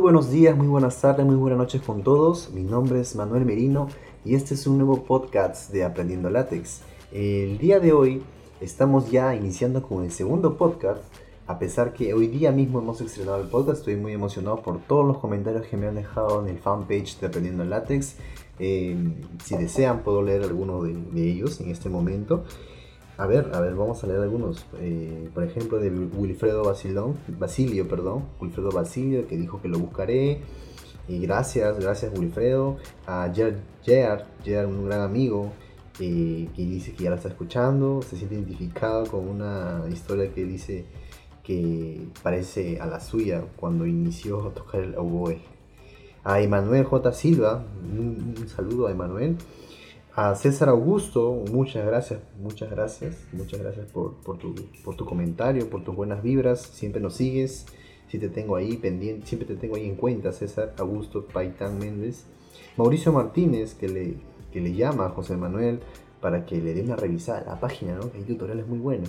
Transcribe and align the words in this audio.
Buenos 0.00 0.30
días, 0.30 0.56
muy 0.56 0.66
buenas 0.66 0.98
tardes, 0.98 1.26
muy 1.26 1.36
buenas 1.36 1.58
noches 1.58 1.82
con 1.82 2.02
todos. 2.02 2.50
Mi 2.54 2.62
nombre 2.62 3.02
es 3.02 3.14
Manuel 3.16 3.44
Merino 3.44 3.88
y 4.24 4.34
este 4.34 4.54
es 4.54 4.66
un 4.66 4.78
nuevo 4.78 5.04
podcast 5.04 5.70
de 5.72 5.84
Aprendiendo 5.84 6.30
Látex. 6.30 6.80
El 7.12 7.58
día 7.58 7.80
de 7.80 7.92
hoy 7.92 8.22
estamos 8.62 9.10
ya 9.10 9.34
iniciando 9.34 9.82
con 9.82 10.02
el 10.02 10.10
segundo 10.10 10.56
podcast. 10.56 11.02
A 11.46 11.58
pesar 11.58 11.92
que 11.92 12.14
hoy 12.14 12.28
día 12.28 12.50
mismo 12.50 12.78
hemos 12.78 13.02
estrenado 13.02 13.42
el 13.42 13.48
podcast, 13.48 13.80
estoy 13.80 13.96
muy 13.96 14.14
emocionado 14.14 14.62
por 14.62 14.80
todos 14.80 15.06
los 15.06 15.18
comentarios 15.18 15.66
que 15.66 15.76
me 15.76 15.86
han 15.86 15.96
dejado 15.96 16.42
en 16.42 16.48
el 16.48 16.58
fanpage 16.58 17.20
de 17.20 17.26
Aprendiendo 17.26 17.64
Látex. 17.66 18.16
Eh, 18.58 18.96
si 19.44 19.56
desean, 19.58 20.02
puedo 20.02 20.22
leer 20.22 20.44
algunos 20.44 20.82
de, 20.82 20.94
de 20.94 21.30
ellos 21.30 21.60
en 21.60 21.70
este 21.70 21.90
momento. 21.90 22.44
A 23.20 23.26
ver, 23.26 23.50
a 23.52 23.60
ver, 23.60 23.74
vamos 23.74 24.02
a 24.02 24.06
leer 24.06 24.20
algunos. 24.20 24.64
Eh, 24.78 25.28
por 25.34 25.44
ejemplo, 25.44 25.78
de 25.78 25.90
Wilfredo 25.90 26.64
Basilón, 26.64 27.18
Basilio, 27.38 27.86
perdón. 27.86 28.24
Wilfredo 28.40 28.70
Basilio, 28.70 29.28
que 29.28 29.36
dijo 29.36 29.60
que 29.60 29.68
lo 29.68 29.78
buscaré. 29.78 30.40
Y 31.06 31.18
gracias, 31.18 31.78
gracias 31.78 32.18
Wilfredo. 32.18 32.78
A 33.06 33.30
Gerard, 33.30 34.24
Gerard, 34.42 34.68
un 34.70 34.86
gran 34.86 35.02
amigo, 35.02 35.52
eh, 36.00 36.48
que 36.56 36.62
dice 36.62 36.94
que 36.94 37.04
ya 37.04 37.10
la 37.10 37.16
está 37.16 37.28
escuchando. 37.28 38.00
Se 38.00 38.16
siente 38.16 38.36
identificado 38.36 39.04
con 39.04 39.28
una 39.28 39.84
historia 39.92 40.32
que 40.32 40.42
dice 40.46 40.86
que 41.42 42.08
parece 42.22 42.80
a 42.80 42.86
la 42.86 43.00
suya 43.00 43.44
cuando 43.56 43.84
inició 43.86 44.46
a 44.46 44.54
tocar 44.54 44.80
el 44.80 44.96
oboe. 44.96 45.42
A 46.24 46.40
Emanuel 46.40 46.84
J. 46.84 47.12
Silva, 47.12 47.66
un 47.82 48.48
saludo 48.48 48.86
a 48.86 48.92
Emanuel. 48.92 49.36
A 50.22 50.34
César 50.34 50.68
Augusto, 50.68 51.44
muchas 51.50 51.86
gracias, 51.86 52.20
muchas 52.38 52.68
gracias, 52.68 53.26
muchas 53.32 53.58
gracias 53.58 53.90
por, 53.90 54.20
tu, 54.36 54.54
por 54.84 54.94
tu 54.94 55.06
comentario, 55.06 55.70
por 55.70 55.82
tus 55.82 55.96
buenas 55.96 56.22
vibras, 56.22 56.60
siempre 56.60 57.00
nos 57.00 57.14
sigues, 57.14 57.64
si 58.06 58.18
te 58.18 58.28
tengo 58.28 58.54
ahí 58.54 58.76
pendiente, 58.76 59.26
siempre 59.26 59.48
te 59.48 59.56
tengo 59.56 59.76
ahí 59.76 59.86
en 59.88 59.96
cuenta, 59.96 60.30
César 60.32 60.74
Augusto 60.76 61.24
Paitán 61.24 61.78
Méndez. 61.78 62.26
Mauricio 62.76 63.14
Martínez, 63.14 63.72
que 63.72 63.88
le, 63.88 64.16
que 64.52 64.60
le 64.60 64.74
llama 64.74 65.06
a 65.06 65.08
José 65.08 65.38
Manuel 65.38 65.80
para 66.20 66.44
que 66.44 66.60
le 66.60 66.74
dé 66.74 66.82
una 66.82 66.96
revisada 66.96 67.38
a 67.38 67.54
la 67.54 67.58
página, 67.58 67.94
¿no? 67.94 68.10
hay 68.14 68.20
tutoriales 68.24 68.66
muy 68.66 68.78
buenos. 68.78 69.08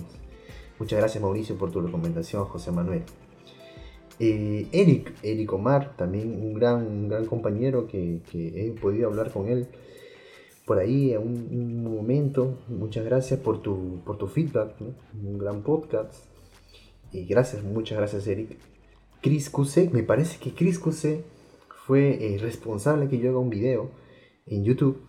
Muchas 0.78 0.98
gracias 0.98 1.22
Mauricio 1.22 1.58
por 1.58 1.70
tu 1.70 1.82
recomendación, 1.82 2.46
José 2.46 2.72
Manuel. 2.72 3.02
Eh, 4.18 4.66
Eric, 4.72 5.12
Eric 5.22 5.52
Omar, 5.52 5.94
también 5.94 6.42
un 6.42 6.54
gran, 6.54 6.86
un 6.86 7.08
gran 7.10 7.26
compañero 7.26 7.86
que 7.86 8.22
he 8.32 8.70
podido 8.80 9.08
hablar 9.10 9.30
con 9.30 9.48
él 9.48 9.68
por 10.72 10.78
ahí 10.78 11.12
en 11.12 11.20
un, 11.20 11.84
momento. 11.84 12.62
Muchas 12.66 13.04
gracias 13.04 13.38
por 13.38 13.60
tu, 13.60 14.00
por 14.06 14.16
tu 14.16 14.26
feedback, 14.26 14.74
un 14.80 15.36
gran 15.36 15.62
podcast. 15.62 16.24
Y 17.12 17.26
gracias, 17.26 17.62
muchas 17.62 17.98
gracias 17.98 18.26
Eric. 18.26 18.56
Chris 19.20 19.50
Cuse, 19.50 19.90
me 19.92 20.02
parece 20.02 20.38
que 20.38 20.54
Chris 20.54 20.78
Cuse 20.78 21.24
fue 21.86 22.24
eh, 22.24 22.38
responsable 22.38 23.08
que 23.08 23.18
yo 23.18 23.28
haga 23.28 23.38
un 23.38 23.50
video 23.50 23.90
en 24.46 24.64
YouTube. 24.64 25.02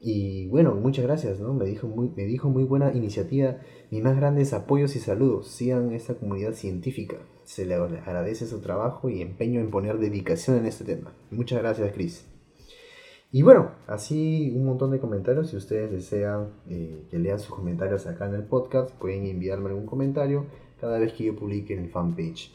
Y 0.00 0.46
bueno, 0.50 0.76
muchas 0.76 1.04
gracias, 1.04 1.40
¿no? 1.40 1.52
Me 1.52 1.64
dijo 1.64 1.88
muy, 1.88 2.10
me 2.14 2.24
dijo 2.24 2.48
muy 2.48 2.62
buena 2.62 2.92
iniciativa. 2.92 3.56
Mis 3.90 4.04
más 4.04 4.14
grandes 4.14 4.52
apoyos 4.52 4.94
y 4.94 5.00
saludos. 5.00 5.48
Sigan 5.48 5.90
esta 5.94 6.14
comunidad 6.14 6.52
científica. 6.52 7.16
Se 7.42 7.66
le 7.66 7.74
agradece 7.74 8.46
su 8.46 8.60
trabajo 8.60 9.08
y 9.08 9.20
empeño 9.20 9.58
en 9.58 9.72
poner 9.72 9.98
dedicación 9.98 10.58
en 10.58 10.66
este 10.66 10.84
tema. 10.84 11.12
Muchas 11.32 11.58
gracias, 11.58 11.92
Chris. 11.92 12.37
Y 13.30 13.42
bueno, 13.42 13.72
así 13.86 14.52
un 14.56 14.64
montón 14.64 14.90
de 14.90 15.00
comentarios. 15.00 15.50
Si 15.50 15.56
ustedes 15.56 15.90
desean 15.90 16.48
eh, 16.68 17.04
que 17.10 17.18
lean 17.18 17.38
sus 17.38 17.54
comentarios 17.54 18.06
acá 18.06 18.26
en 18.26 18.34
el 18.34 18.44
podcast, 18.44 18.90
pueden 18.92 19.26
enviarme 19.26 19.68
algún 19.68 19.86
comentario 19.86 20.46
cada 20.80 20.98
vez 20.98 21.12
que 21.12 21.24
yo 21.24 21.36
publique 21.36 21.74
en 21.74 21.80
el 21.80 21.90
fanpage. 21.90 22.52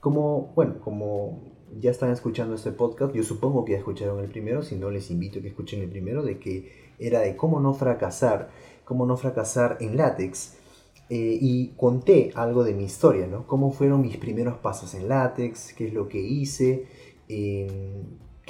como, 0.00 0.52
bueno, 0.54 0.80
como 0.80 1.50
ya 1.78 1.90
están 1.90 2.10
escuchando 2.10 2.54
este 2.54 2.72
podcast, 2.72 3.14
yo 3.14 3.22
supongo 3.22 3.64
que 3.64 3.72
ya 3.72 3.78
escucharon 3.78 4.20
el 4.20 4.30
primero, 4.30 4.62
si 4.62 4.76
no 4.76 4.90
les 4.90 5.10
invito 5.10 5.38
a 5.38 5.42
que 5.42 5.48
escuchen 5.48 5.80
el 5.80 5.88
primero, 5.88 6.22
de 6.22 6.38
que 6.38 6.90
era 6.98 7.20
de 7.20 7.36
cómo 7.36 7.60
no 7.60 7.74
fracasar, 7.74 8.50
cómo 8.84 9.06
no 9.06 9.16
fracasar 9.16 9.78
en 9.80 9.96
látex. 9.96 10.56
Eh, 11.12 11.38
y 11.40 11.68
conté 11.76 12.30
algo 12.36 12.62
de 12.62 12.72
mi 12.72 12.84
historia, 12.84 13.26
¿no? 13.26 13.44
Cómo 13.48 13.72
fueron 13.72 14.00
mis 14.00 14.16
primeros 14.16 14.58
pasos 14.58 14.94
en 14.94 15.08
látex, 15.08 15.72
qué 15.72 15.88
es 15.88 15.92
lo 15.92 16.08
que 16.08 16.20
hice, 16.20 16.86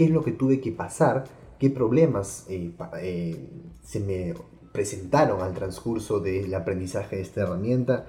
qué 0.01 0.05
es 0.05 0.11
lo 0.11 0.25
que 0.25 0.33
tuve 0.33 0.61
que 0.61 0.73
pasar, 0.73 1.25
qué 1.59 1.69
problemas 1.69 2.47
eh, 2.49 2.73
eh, 3.03 3.37
se 3.85 4.01
me 4.01 4.35
presentaron 4.73 5.43
al 5.43 5.53
transcurso 5.53 6.21
del 6.21 6.55
aprendizaje 6.55 7.17
de 7.17 7.23
esta 7.23 7.43
herramienta. 7.43 8.07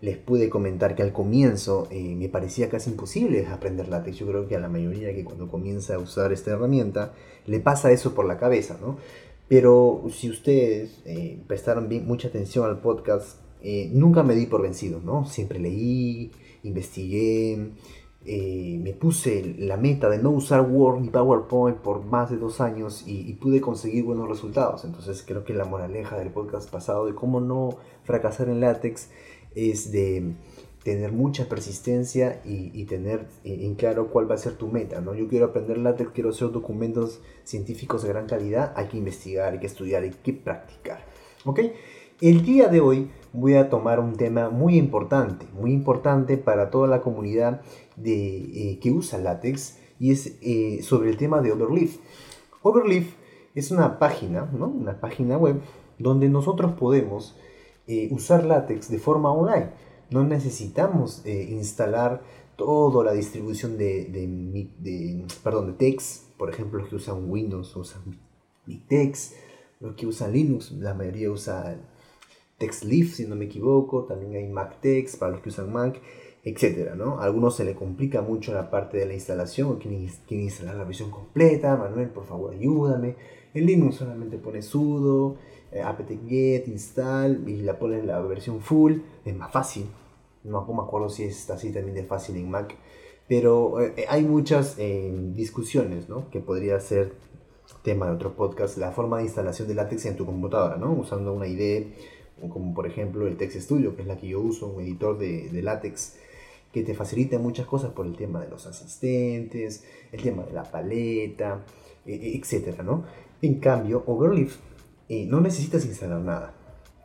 Les 0.00 0.16
pude 0.16 0.48
comentar 0.48 0.94
que 0.94 1.02
al 1.02 1.12
comienzo 1.12 1.86
eh, 1.90 2.14
me 2.14 2.30
parecía 2.30 2.70
casi 2.70 2.90
imposible 2.90 3.46
aprender 3.46 3.88
látex. 3.88 4.16
Yo 4.16 4.26
creo 4.26 4.48
que 4.48 4.56
a 4.56 4.60
la 4.60 4.70
mayoría 4.70 5.14
que 5.14 5.22
cuando 5.22 5.48
comienza 5.48 5.96
a 5.96 5.98
usar 5.98 6.32
esta 6.32 6.52
herramienta 6.52 7.12
le 7.46 7.60
pasa 7.60 7.90
eso 7.90 8.14
por 8.14 8.26
la 8.26 8.38
cabeza, 8.38 8.78
¿no? 8.80 8.96
Pero 9.48 10.04
si 10.10 10.30
ustedes 10.30 11.02
prestaron 11.46 11.88
bien, 11.88 12.06
mucha 12.06 12.28
atención 12.28 12.66
al 12.66 12.80
podcast, 12.80 13.38
nunca 13.92 14.22
me 14.22 14.34
di 14.34 14.44
por 14.44 14.60
vencido, 14.60 15.00
¿no? 15.00 15.24
Siempre 15.24 15.58
leí, 15.58 16.30
investigué, 16.62 17.72
eh, 18.24 18.78
me 18.82 18.92
puse 18.92 19.54
la 19.58 19.76
meta 19.76 20.08
de 20.08 20.18
no 20.18 20.30
usar 20.30 20.60
Word 20.68 21.00
ni 21.00 21.08
PowerPoint 21.08 21.78
por 21.78 22.04
más 22.04 22.30
de 22.30 22.36
dos 22.36 22.60
años 22.60 23.04
y, 23.06 23.32
pude 23.34 23.60
conseguir 23.60 24.04
buenos 24.04 24.28
resultados. 24.28 24.84
Entonces 24.84 25.22
creo 25.26 25.44
que 25.44 25.54
la 25.54 25.64
moraleja 25.64 26.18
del 26.18 26.30
podcast 26.30 26.70
pasado 26.70 27.06
de 27.06 27.14
cómo 27.14 27.40
no 27.40 27.78
fracasar 28.02 28.48
en 28.48 28.60
látex 28.60 29.10
es 29.54 29.92
de 29.92 30.34
tener 30.82 31.12
mucha 31.12 31.48
persistencia 31.48 32.40
y, 32.44 32.84
tener 32.84 33.26
en 33.44 33.74
claro 33.76 34.08
cuál 34.08 34.30
va 34.30 34.34
a 34.34 34.38
ser 34.38 34.54
tu 34.54 34.68
meta. 34.68 35.00
¿no? 35.00 35.14
Yo 35.14 35.28
quiero 35.28 35.46
aprender 35.46 35.78
látex, 35.78 36.10
quiero 36.10 36.30
hacer 36.30 36.50
documentos 36.50 37.20
científicos 37.44 38.02
de 38.02 38.08
gran 38.08 38.26
calidad, 38.26 38.72
hay 38.76 38.88
que 38.88 38.96
investigar, 38.96 39.52
hay 39.52 39.60
que 39.60 39.66
estudiar, 39.66 40.02
hay 40.02 40.10
que 40.10 40.32
practicar. 40.32 41.04
El 42.20 42.44
día 42.44 42.66
de 42.66 42.80
hoy 42.80 43.12
voy 43.32 43.54
a 43.54 43.70
tomar 43.70 44.00
un 44.00 44.16
tema 44.16 44.50
muy 44.50 44.76
importante, 44.76 45.46
muy 45.52 45.72
importante 45.72 46.36
para 46.36 46.68
toda 46.68 46.88
la 46.88 47.00
comunidad 47.00 47.62
de, 47.94 48.38
eh, 48.72 48.78
que 48.80 48.90
usa 48.90 49.20
látex 49.20 49.78
y 50.00 50.10
es 50.10 50.36
eh, 50.42 50.80
sobre 50.82 51.10
el 51.10 51.16
tema 51.16 51.40
de 51.42 51.52
Overleaf. 51.52 51.98
Overleaf 52.62 53.14
es 53.54 53.70
una 53.70 54.00
página, 54.00 54.50
¿no? 54.52 54.66
una 54.66 55.00
página 55.00 55.38
web 55.38 55.60
donde 56.00 56.28
nosotros 56.28 56.72
podemos 56.72 57.36
eh, 57.86 58.08
usar 58.10 58.44
látex 58.44 58.90
de 58.90 58.98
forma 58.98 59.30
online. 59.30 59.68
No 60.10 60.24
necesitamos 60.24 61.24
instalar 61.24 62.22
toda 62.56 63.04
la 63.04 63.12
distribución 63.12 63.78
de, 63.78 64.06
de, 64.06 65.24
perdón, 65.44 65.68
de 65.68 65.72
text, 65.74 66.32
por 66.36 66.50
ejemplo, 66.50 66.80
los 66.80 66.88
que 66.88 66.96
usan 66.96 67.30
Windows 67.30 67.76
usan 67.76 68.18
Vitex, 68.66 69.34
los 69.78 69.94
que 69.94 70.06
usan 70.06 70.32
Linux, 70.32 70.72
la 70.72 70.94
mayoría 70.94 71.30
usa 71.30 71.78
TextLeaf, 72.58 73.14
si 73.14 73.26
no 73.26 73.36
me 73.36 73.46
equivoco, 73.46 74.04
también 74.04 74.34
hay 74.34 74.48
MacText 74.48 75.18
para 75.18 75.32
los 75.32 75.40
que 75.40 75.48
usan 75.48 75.72
Mac, 75.72 76.00
etcétera, 76.44 76.94
¿no? 76.94 77.20
A 77.20 77.24
algunos 77.24 77.56
se 77.56 77.64
le 77.64 77.74
complica 77.74 78.22
mucho 78.22 78.52
la 78.52 78.70
parte 78.70 78.98
de 78.98 79.06
la 79.06 79.14
instalación, 79.14 79.70
o 79.70 79.78
quieren, 79.78 80.08
instalar 80.30 80.76
la 80.76 80.84
versión 80.84 81.10
completa, 81.10 81.76
Manuel, 81.76 82.08
por 82.08 82.24
favor, 82.24 82.54
ayúdame. 82.54 83.16
En 83.54 83.66
Linux 83.66 83.96
solamente 83.96 84.38
pone 84.38 84.62
sudo, 84.62 85.36
eh, 85.72 85.82
apt-get, 85.82 86.68
install, 86.68 87.48
y 87.48 87.62
la 87.62 87.78
pones 87.78 88.04
la 88.04 88.20
versión 88.20 88.60
full, 88.60 88.98
es 89.24 89.36
más 89.36 89.52
fácil. 89.52 89.86
No 90.44 90.64
me 90.64 90.82
acuerdo 90.82 91.08
si 91.08 91.24
es 91.24 91.48
así 91.50 91.72
también 91.72 91.94
de 91.94 92.04
fácil 92.04 92.36
en 92.36 92.50
Mac, 92.50 92.74
pero 93.28 93.80
eh, 93.80 94.06
hay 94.08 94.24
muchas 94.24 94.76
eh, 94.78 95.12
discusiones, 95.34 96.08
¿no? 96.08 96.30
Que 96.30 96.40
podría 96.40 96.80
ser 96.80 97.12
tema 97.82 98.06
de 98.06 98.12
otro 98.12 98.34
podcast, 98.34 98.78
la 98.78 98.92
forma 98.92 99.18
de 99.18 99.24
instalación 99.24 99.68
de 99.68 99.74
látex 99.74 100.06
en 100.06 100.16
tu 100.16 100.24
computadora, 100.24 100.76
¿no? 100.76 100.92
Usando 100.92 101.32
una 101.34 101.46
IDE 101.46 101.92
como 102.48 102.74
por 102.74 102.86
ejemplo 102.86 103.26
el 103.26 103.36
Text 103.36 103.60
Studio, 103.60 103.96
que 103.96 104.02
es 104.02 104.08
la 104.08 104.16
que 104.16 104.28
yo 104.28 104.40
uso, 104.40 104.68
un 104.68 104.82
editor 104.82 105.18
de, 105.18 105.48
de 105.48 105.62
látex 105.62 106.16
que 106.72 106.82
te 106.82 106.94
facilita 106.94 107.38
muchas 107.38 107.66
cosas 107.66 107.92
por 107.92 108.06
el 108.06 108.16
tema 108.16 108.40
de 108.40 108.48
los 108.48 108.66
asistentes, 108.66 109.84
el 110.12 110.22
tema 110.22 110.42
de 110.44 110.52
la 110.52 110.64
paleta, 110.64 111.64
e, 112.04 112.14
e, 112.14 112.36
etcétera, 112.36 112.82
¿no? 112.82 113.04
En 113.40 113.60
cambio, 113.60 114.02
Overleaf 114.06 114.56
eh, 115.08 115.26
no 115.26 115.40
necesitas 115.40 115.86
instalar 115.86 116.20
nada. 116.20 116.54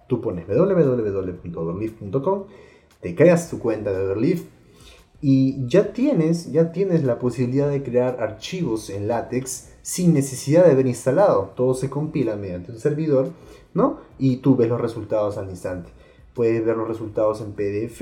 Tú 0.07 0.19
pones 0.21 0.45
www.overleaf.com, 0.47 2.43
te 3.01 3.15
creas 3.15 3.49
tu 3.49 3.59
cuenta 3.59 3.91
de 3.91 4.05
Overleaf 4.05 4.43
y 5.21 5.65
ya 5.67 5.93
tienes, 5.93 6.51
ya 6.51 6.73
tienes 6.73 7.03
la 7.05 7.17
posibilidad 7.19 7.69
de 7.69 7.81
crear 7.81 8.21
archivos 8.21 8.89
en 8.89 9.07
látex 9.07 9.72
sin 9.83 10.15
necesidad 10.15 10.65
de 10.65 10.71
haber 10.71 10.87
instalado. 10.87 11.53
Todo 11.55 11.75
se 11.75 11.91
compila 11.91 12.35
mediante 12.35 12.71
un 12.71 12.79
servidor 12.79 13.29
¿no? 13.73 13.99
Y 14.19 14.37
tú 14.37 14.55
ves 14.55 14.69
los 14.69 14.79
resultados 14.79 15.37
al 15.37 15.49
instante. 15.49 15.91
Puedes 16.33 16.63
ver 16.65 16.77
los 16.77 16.87
resultados 16.87 17.41
en 17.41 17.53
PDF 17.53 18.01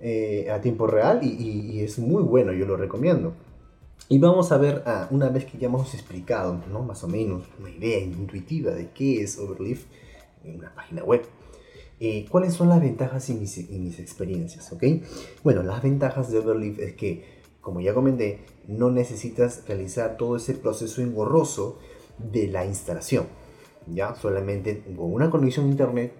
eh, 0.00 0.50
a 0.50 0.60
tiempo 0.60 0.86
real 0.86 1.20
y, 1.22 1.80
es 1.80 1.98
muy 1.98 2.22
bueno, 2.22 2.52
yo 2.52 2.66
lo 2.66 2.76
recomiendo. 2.76 3.32
Y 4.08 4.18
vamos 4.18 4.52
a 4.52 4.58
ver, 4.58 4.82
ah, 4.86 5.08
una 5.10 5.28
vez 5.30 5.46
que 5.46 5.58
ya 5.58 5.66
hemos 5.66 5.92
explicado, 5.94 6.60
¿no? 6.70 6.82
Más 6.82 7.02
o 7.02 7.08
menos 7.08 7.42
una 7.58 7.70
idea 7.70 7.98
intuitiva 7.98 8.70
de 8.70 8.90
qué 8.90 9.22
es 9.22 9.38
Overleaf 9.38 9.84
en 10.44 10.56
una 10.58 10.74
página 10.74 11.02
web. 11.02 11.22
Eh, 11.98 12.26
¿Cuáles 12.30 12.52
son 12.52 12.68
las 12.68 12.80
ventajas 12.80 13.28
y 13.30 13.34
mis, 13.34 13.58
experiencias? 13.98 14.70
Bueno, 15.42 15.62
las 15.62 15.82
ventajas 15.82 16.30
de 16.30 16.38
Overleaf 16.38 16.78
es 16.78 16.92
que, 16.92 17.35
como 17.66 17.80
ya 17.80 17.94
comenté, 17.94 18.44
no 18.68 18.92
necesitas 18.92 19.66
realizar 19.66 20.16
todo 20.16 20.36
ese 20.36 20.54
proceso 20.54 21.02
engorroso 21.02 21.80
de 22.16 22.46
la 22.46 22.64
instalación. 22.64 23.26
Ya 23.92 24.14
solamente 24.14 24.84
con 24.96 25.12
una 25.12 25.32
conexión 25.32 25.66
a 25.66 25.70
internet 25.70 26.12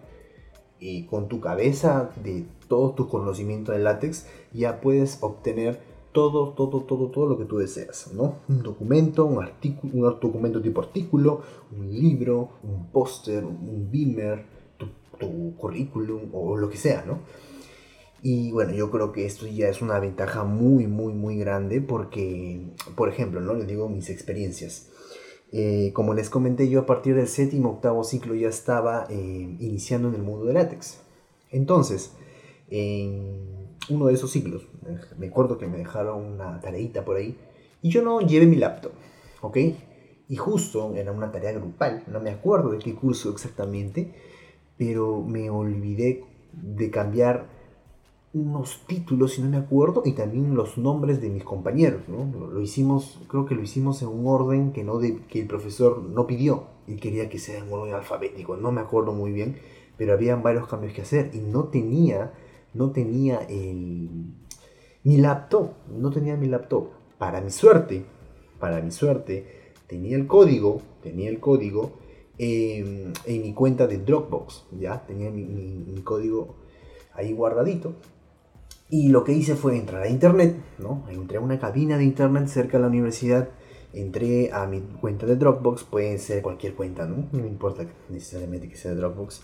y 0.81 1.06
con 1.06 1.28
tu 1.28 1.38
cabeza 1.38 2.10
de 2.20 2.46
todo 2.66 2.94
tu 2.94 3.08
conocimiento 3.08 3.70
de 3.70 3.78
látex 3.78 4.26
ya 4.52 4.81
puedes 4.81 5.19
obtener 5.20 5.78
todo, 6.10 6.48
todo, 6.48 6.82
todo, 6.82 7.12
todo 7.12 7.26
lo 7.26 7.38
que 7.38 7.44
tú 7.44 7.58
deseas, 7.58 8.12
¿no? 8.12 8.40
Un 8.49 8.64
documento, 8.64 9.25
un 9.25 9.40
artículo, 9.40 9.92
un 9.94 10.19
documento 10.20 10.60
tipo 10.60 10.81
artículo, 10.81 11.42
un 11.78 11.92
libro, 11.92 12.49
un 12.64 12.90
póster, 12.90 13.44
un 13.44 13.88
beamer, 13.88 14.46
tu, 14.78 14.87
tu, 15.16 15.54
currículum 15.56 16.22
o 16.32 16.56
lo 16.56 16.69
que 16.69 16.76
sea, 16.76 17.04
¿no? 17.06 17.20
Y 18.28 18.50
bueno, 18.50 18.73
yo 18.73 18.90
creo 18.90 19.12
que 19.12 19.25
esto 19.25 19.46
ya 19.46 19.69
es 19.69 19.81
una 19.81 20.00
ventaja 20.00 20.43
muy, 20.43 20.88
muy, 20.88 21.12
muy 21.12 21.38
grande 21.38 21.81
porque, 21.81 22.61
por 22.96 23.08
ejemplo, 23.08 23.40
¿no? 23.40 23.55
Les 23.55 23.69
digo 23.69 23.88
mis 23.88 24.11
experiencias. 24.11 24.88
Eh, 25.52 25.93
como 25.94 26.12
les 26.12 26.28
comenté, 26.28 26.69
yo 26.69 26.81
a 26.81 26.87
partir 26.87 27.14
del 27.14 27.28
séptimo, 27.28 27.70
octavo 27.70 28.02
ciclo 28.02 28.34
ya 28.34 28.49
estaba 28.49 29.06
eh, 29.11 29.56
iniciando 29.61 30.08
en 30.08 30.17
el 30.17 30.23
mundo 30.23 30.46
de 30.46 30.55
látex. 30.55 30.99
Entonces, 31.52 32.17
en 32.69 33.69
uno 33.90 34.06
de 34.06 34.14
esos 34.14 34.32
ciclos. 34.32 34.67
Me 35.17 35.28
acuerdo 35.28 35.56
que 35.56 35.69
me 35.69 35.78
dejaron 35.78 36.25
una 36.25 36.58
tareita 36.61 37.05
por 37.05 37.19
ahí 37.19 37.38
y 37.81 37.90
yo 37.90 38.02
no 38.02 38.23
llevé 38.23 38.46
mi 38.46 38.56
laptop, 38.56 38.90
¿ok? 39.40 39.56
Y 40.28 40.34
justo 40.34 40.96
era 40.96 41.12
una 41.12 41.31
tarea 41.31 41.52
grupal, 41.52 42.02
no 42.08 42.19
me 42.19 42.31
acuerdo 42.31 42.70
de 42.70 42.81
qué 42.81 42.93
curso 42.93 43.31
exactamente, 43.31 44.12
pero 44.76 45.23
me 45.23 45.49
olvidé 45.49 46.25
de 46.52 46.90
cambiar 46.90 47.55
unos 48.37 48.83
títulos, 48.87 49.35
si 49.35 49.43
no 49.43 49.49
me 49.49 49.56
acuerdo, 49.56 50.03
y 50.05 50.12
también 50.12 50.55
los 50.55 50.79
nombres 50.79 51.21
de 51.21 51.31
mis 51.31 51.44
compañeros, 51.44 52.03
¿no? 52.09 52.49
Lo, 52.49 52.61
hicimos, 52.61 53.21
creo 53.29 53.47
que 53.47 53.55
lo 53.55 53.62
hicimos 53.62 54.03
en 54.03 54.09
un 54.09 54.27
orden 54.27 54.73
que, 54.73 54.85
no 54.85 54.99
de, 54.99 55.23
que 55.29 55.41
el 55.41 55.47
profesor 55.47 56.03
no 56.03 56.27
pidió 56.27 56.65
y 56.87 56.97
quería 56.97 57.29
que 57.29 57.38
sea 57.38 57.59
en 57.59 57.73
orden 57.73 57.94
alfabético, 57.94 58.56
no 58.56 58.73
me 58.73 58.81
acuerdo 58.81 59.12
muy 59.12 59.33
bien, 59.33 59.56
pero 59.97 60.12
había 60.12 60.37
varios 60.37 60.69
cambios 60.69 60.93
que 60.93 61.03
hacer 61.03 61.31
y 61.35 61.38
no 61.38 61.65
tenía 61.65 62.33
no 62.77 62.91
tenía 62.91 63.38
el, 63.49 64.11
mi 65.03 65.17
laptop, 65.17 65.71
no 65.88 66.11
tenía 66.11 66.37
mi 66.37 66.47
laptop. 66.47 66.88
Para 67.19 67.41
mi 67.41 67.50
suerte, 67.50 68.05
para 68.61 68.83
mi 68.83 68.91
suerte, 68.91 69.73
tenía 69.87 70.17
el 70.17 70.27
código, 70.27 70.83
tenía 71.03 71.31
el 71.31 71.41
código 71.41 71.93
en 72.38 73.12
mi 73.27 73.55
cuenta 73.55 73.87
de 73.87 73.97
Dropbox, 73.99 74.67
ya, 74.79 75.06
tenía 75.06 75.31
mi, 75.31 76.03
código 76.05 76.56
ahí 77.15 77.33
guardadito. 77.33 77.94
Y 78.88 79.09
lo 79.09 79.25
que 79.25 79.33
hice 79.33 79.56
fue 79.56 79.77
entrar 79.77 80.03
a 80.03 80.09
internet, 80.09 80.56
¿no? 80.79 81.05
Entré 81.09 81.38
a 81.38 81.41
una 81.41 81.59
cabina 81.59 81.99
de 81.99 82.05
internet 82.05 82.47
cerca 82.47 82.77
de 82.77 82.83
la 82.83 82.88
universidad, 82.88 83.49
entré 83.93 84.53
a 84.53 84.67
mi 84.67 84.81
cuenta 84.81 85.27
de 85.27 85.37
Dropbox, 85.37 85.85
puede 85.85 86.19
ser 86.19 86.43
cualquier 86.43 86.75
cuenta, 86.75 87.06
¿no? 87.06 87.29
No 87.33 87.43
me 87.43 87.49
importa 87.49 87.85
necesariamente 88.09 88.69
que 88.69 88.77
sea 88.77 88.93
de 88.93 88.99
Dropbox 88.99 89.43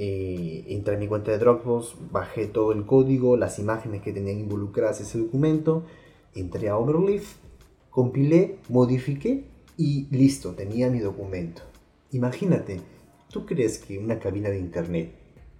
eh, 0.00 0.64
entré 0.68 0.94
en 0.94 1.00
mi 1.00 1.08
cuenta 1.08 1.32
de 1.32 1.38
Dropbox, 1.38 1.96
bajé 2.12 2.46
todo 2.46 2.70
el 2.70 2.86
código, 2.86 3.36
las 3.36 3.58
imágenes 3.58 4.00
que 4.00 4.12
tenían 4.12 4.38
involucradas 4.38 5.00
ese 5.00 5.18
documento, 5.18 5.82
entré 6.36 6.68
a 6.68 6.78
Overleaf, 6.78 7.34
compilé, 7.90 8.58
modifiqué 8.68 9.46
y 9.76 10.06
listo, 10.16 10.54
tenía 10.54 10.88
mi 10.88 11.00
documento. 11.00 11.62
Imagínate, 12.12 12.80
¿tú 13.28 13.44
crees 13.44 13.80
que 13.80 13.98
una 13.98 14.20
cabina 14.20 14.50
de 14.50 14.60
internet 14.60 15.14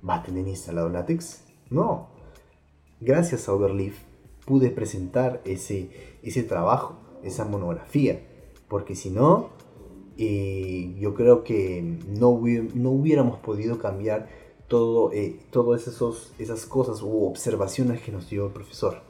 va 0.08 0.16
a 0.16 0.22
tener 0.22 0.46
instalado 0.46 0.88
LaTeX? 0.88 1.42
No. 1.70 2.17
Gracias 3.00 3.48
a 3.48 3.54
Overleaf 3.54 3.94
pude 4.44 4.70
presentar 4.70 5.40
ese, 5.44 5.90
ese 6.22 6.42
trabajo, 6.42 6.96
esa 7.22 7.44
monografía, 7.44 8.20
porque 8.68 8.96
si 8.96 9.10
no, 9.10 9.50
y 10.16 10.98
yo 10.98 11.14
creo 11.14 11.44
que 11.44 11.80
no, 12.08 12.40
no 12.74 12.90
hubiéramos 12.90 13.38
podido 13.38 13.78
cambiar 13.78 14.28
todo, 14.66 15.12
eh, 15.12 15.38
todas 15.50 15.86
esos, 15.86 16.32
esas 16.38 16.66
cosas 16.66 17.02
u 17.02 17.24
observaciones 17.24 18.00
que 18.00 18.10
nos 18.10 18.28
dio 18.28 18.46
el 18.46 18.52
profesor. 18.52 19.02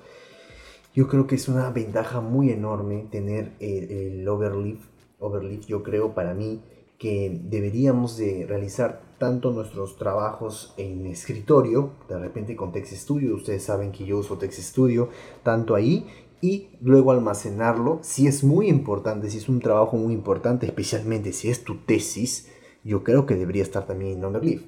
Yo 0.95 1.09
creo 1.09 1.27
que 1.27 1.37
es 1.37 1.49
una 1.49 1.71
ventaja 1.71 2.21
muy 2.21 2.51
enorme 2.51 3.07
tener 3.11 3.53
el, 3.61 3.91
el 3.91 4.29
overleaf, 4.29 4.81
overleaf. 5.19 5.65
Yo 5.67 5.83
creo 5.83 6.15
para 6.15 6.35
mí 6.35 6.61
que 6.99 7.41
deberíamos 7.45 8.19
de 8.19 8.45
realizar 8.47 9.08
tanto 9.19 9.51
nuestros 9.51 9.97
trabajos 9.97 10.75
en 10.77 11.07
escritorio, 11.07 11.91
de 12.09 12.19
repente 12.19 12.57
con 12.57 12.73
Text 12.73 12.93
Studio, 12.93 13.35
ustedes 13.35 13.65
saben 13.65 13.93
que 13.93 14.05
yo 14.05 14.19
uso 14.19 14.39
Text 14.39 14.61
Studio, 14.61 15.09
tanto 15.43 15.75
ahí 15.75 16.07
y 16.41 16.69
luego 16.81 17.11
almacenarlo. 17.11 17.99
Si 18.03 18.27
es 18.27 18.45
muy 18.45 18.69
importante, 18.69 19.31
si 19.31 19.39
es 19.39 19.49
un 19.49 19.61
trabajo 19.61 19.97
muy 19.97 20.15
importante, 20.15 20.67
especialmente 20.67 21.33
si 21.33 21.51
es 21.51 21.65
tu 21.65 21.79
tesis, 21.79 22.49
yo 22.85 23.03
creo 23.03 23.27
que 23.27 23.35
debería 23.35 23.63
estar 23.63 23.87
también 23.87 24.19
en 24.19 24.25
Overleaf. 24.25 24.63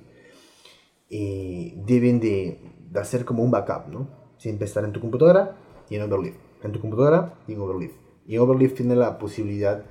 Eh, 1.08 1.74
deben 1.86 2.20
de, 2.20 2.60
hacer 2.94 3.24
como 3.24 3.42
un 3.42 3.50
backup, 3.50 3.88
¿no? 3.88 4.08
Siempre 4.36 4.66
estar 4.66 4.84
en 4.84 4.92
tu 4.92 5.00
computadora 5.00 5.56
y 5.88 5.96
en 5.96 6.02
Overleaf. 6.02 6.34
En 6.62 6.72
tu 6.72 6.80
computadora 6.80 7.34
y 7.46 7.52
en 7.52 7.60
Overleaf. 7.60 7.92
Y 8.26 8.38
Overleaf 8.38 8.74
tiene 8.74 8.96
la 8.96 9.18
posibilidad 9.18 9.84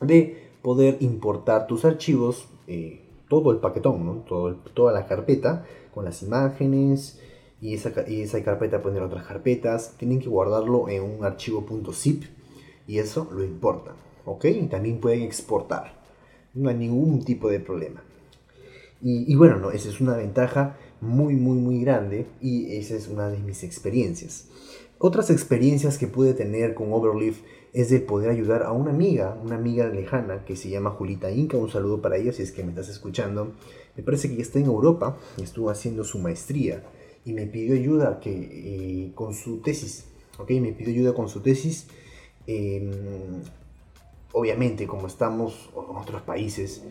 de 0.00 0.50
poder 0.62 0.98
importar 1.00 1.66
tus 1.66 1.84
archivos, 1.84 2.48
eh, 2.66 3.01
todo 3.32 3.50
el 3.50 3.60
paquetón, 3.60 4.04
¿no? 4.04 4.12
Todo 4.28 4.56
toda 4.74 4.92
la 4.92 5.06
carpeta 5.06 5.64
con 5.94 6.04
las 6.04 6.22
imágenes, 6.22 7.18
y 7.62 7.72
esa, 7.72 7.92
y 8.06 8.20
esa 8.20 8.42
carpeta 8.42 8.82
poner 8.82 9.02
otras 9.02 9.24
carpetas. 9.24 9.94
Tienen 9.96 10.20
que 10.20 10.28
guardarlo 10.28 10.90
en 10.90 11.02
un 11.02 11.24
archivo 11.24 11.64
.zip 11.94 12.24
y 12.86 12.98
eso 12.98 13.30
lo 13.32 13.42
importan. 13.42 13.94
¿Ok? 14.26 14.44
Y 14.44 14.66
también 14.66 15.00
pueden 15.00 15.22
exportar. 15.22 15.94
No 16.52 16.68
hay 16.68 16.76
ningún 16.76 17.24
tipo 17.24 17.48
de 17.48 17.60
problema. 17.60 18.02
Y, 19.04 19.34
bueno, 19.34 19.56
no, 19.56 19.72
esa 19.72 19.88
es 19.88 20.00
una 20.00 20.16
ventaja 20.16 20.76
muy, 21.00 21.34
muy, 21.34 21.58
muy 21.58 21.80
grande 21.80 22.26
y 22.40 22.76
esa 22.76 22.94
es 22.94 23.08
una 23.08 23.28
de 23.28 23.38
mis 23.38 23.64
experiencias. 23.64 24.48
Otras 25.04 25.30
experiencias 25.30 25.98
que 25.98 26.06
pude 26.06 26.32
tener 26.32 26.74
con 26.74 26.92
Overleaf 26.92 27.40
es 27.72 27.90
de 27.90 27.98
poder 27.98 28.30
ayudar 28.30 28.62
a 28.62 28.70
una 28.70 28.92
amiga, 28.92 29.36
una 29.42 29.56
amiga 29.56 29.88
lejana 29.88 30.44
que 30.44 30.54
se 30.54 30.68
llama 30.68 30.90
Julita 30.90 31.28
Inca. 31.28 31.56
Un 31.56 31.68
saludo 31.68 32.00
para 32.00 32.18
ella 32.18 32.32
si 32.32 32.44
es 32.44 32.52
que 32.52 32.62
me 32.62 32.68
estás 32.68 32.88
escuchando. 32.88 33.50
Me 33.96 34.04
parece 34.04 34.28
que 34.28 34.36
ya 34.36 34.42
está 34.42 34.60
en 34.60 34.66
Europa 34.66 35.18
estuvo 35.42 35.70
haciendo 35.70 36.04
su 36.04 36.20
maestría 36.20 36.84
y 37.24 37.32
me 37.32 37.46
pidió 37.46 37.74
ayuda 37.74 38.20
que, 38.20 38.30
eh, 38.30 39.12
con 39.16 39.34
su 39.34 39.60
tesis. 39.60 40.04
¿ok? 40.38 40.50
Me 40.60 40.70
pidió 40.70 40.92
ayuda 40.92 41.14
con 41.14 41.28
su 41.28 41.40
tesis. 41.40 41.88
Em, 42.46 42.92
obviamente, 44.30 44.86
como 44.86 45.08
estamos 45.08 45.68
en 45.74 45.96
otros 45.96 46.22
países, 46.22 46.84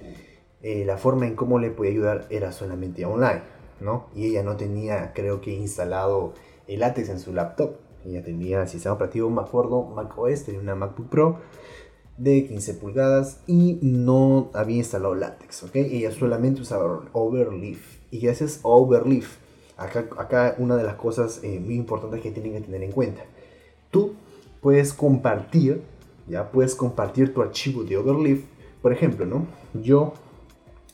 eh, 0.62 0.84
la 0.84 0.98
forma 0.98 1.28
en 1.28 1.38
cómo 1.38 1.60
le 1.60 1.72
podía 1.72 1.92
ayudar 1.92 2.28
era 2.30 2.52
solamente 2.52 3.06
online, 3.06 3.44
¿no? 3.80 4.08
Y 4.14 4.26
ella 4.26 4.44
no 4.44 4.58
tenía, 4.58 5.14
creo 5.14 5.40
que, 5.40 5.54
instalado 5.54 6.34
el 6.68 6.82
látex 6.82 7.08
en 7.08 7.22
su 7.22 7.32
laptop. 7.32 7.78
Ella 8.06 8.24
tenía 8.24 8.68
sistema 8.68 8.96
operativo, 8.96 9.30
me 9.30 9.42
acuerdo, 9.42 9.84
Mac 9.84 10.18
OS, 10.18 10.44
tenía 10.46 10.62
una 10.62 10.76
MacBook 10.76 11.10
Pro 11.10 11.38
de 12.18 12.48
15 12.48 12.74
pulgadas 12.76 13.42
y 13.48 13.80
no 13.82 14.50
había 14.54 14.78
instalado 14.78 15.16
látex, 15.16 15.64
¿ok? 15.64 15.76
Ella 15.76 16.12
solamente 16.12 16.62
usaba 16.62 17.04
Overleaf. 17.14 18.00
Y 18.12 18.20
gracias 18.20 18.60
a 18.64 18.68
Overleaf 18.68 19.38
Acá, 19.82 20.56
una 20.60 20.76
de 20.76 20.84
las 20.84 20.96
cosas 20.96 21.40
eh, 21.44 21.60
muy 21.60 21.74
importantes 21.74 22.22
que 22.22 22.30
tienen 22.30 22.54
que 22.54 22.62
tener 22.62 22.84
en 22.84 22.92
cuenta. 22.92 23.24
Tú 23.90 24.14
puedes 24.62 24.94
compartir, 24.94 25.82
ya 26.28 26.52
puedes 26.52 26.76
compartir 26.76 27.34
tu 27.34 27.42
archivo 27.42 27.84
de 27.84 27.98
Overleaf. 27.98 28.42
Por 28.84 28.94
ejemplo, 28.94 29.26
¿no? 29.26 29.48
Yo 29.74 30.14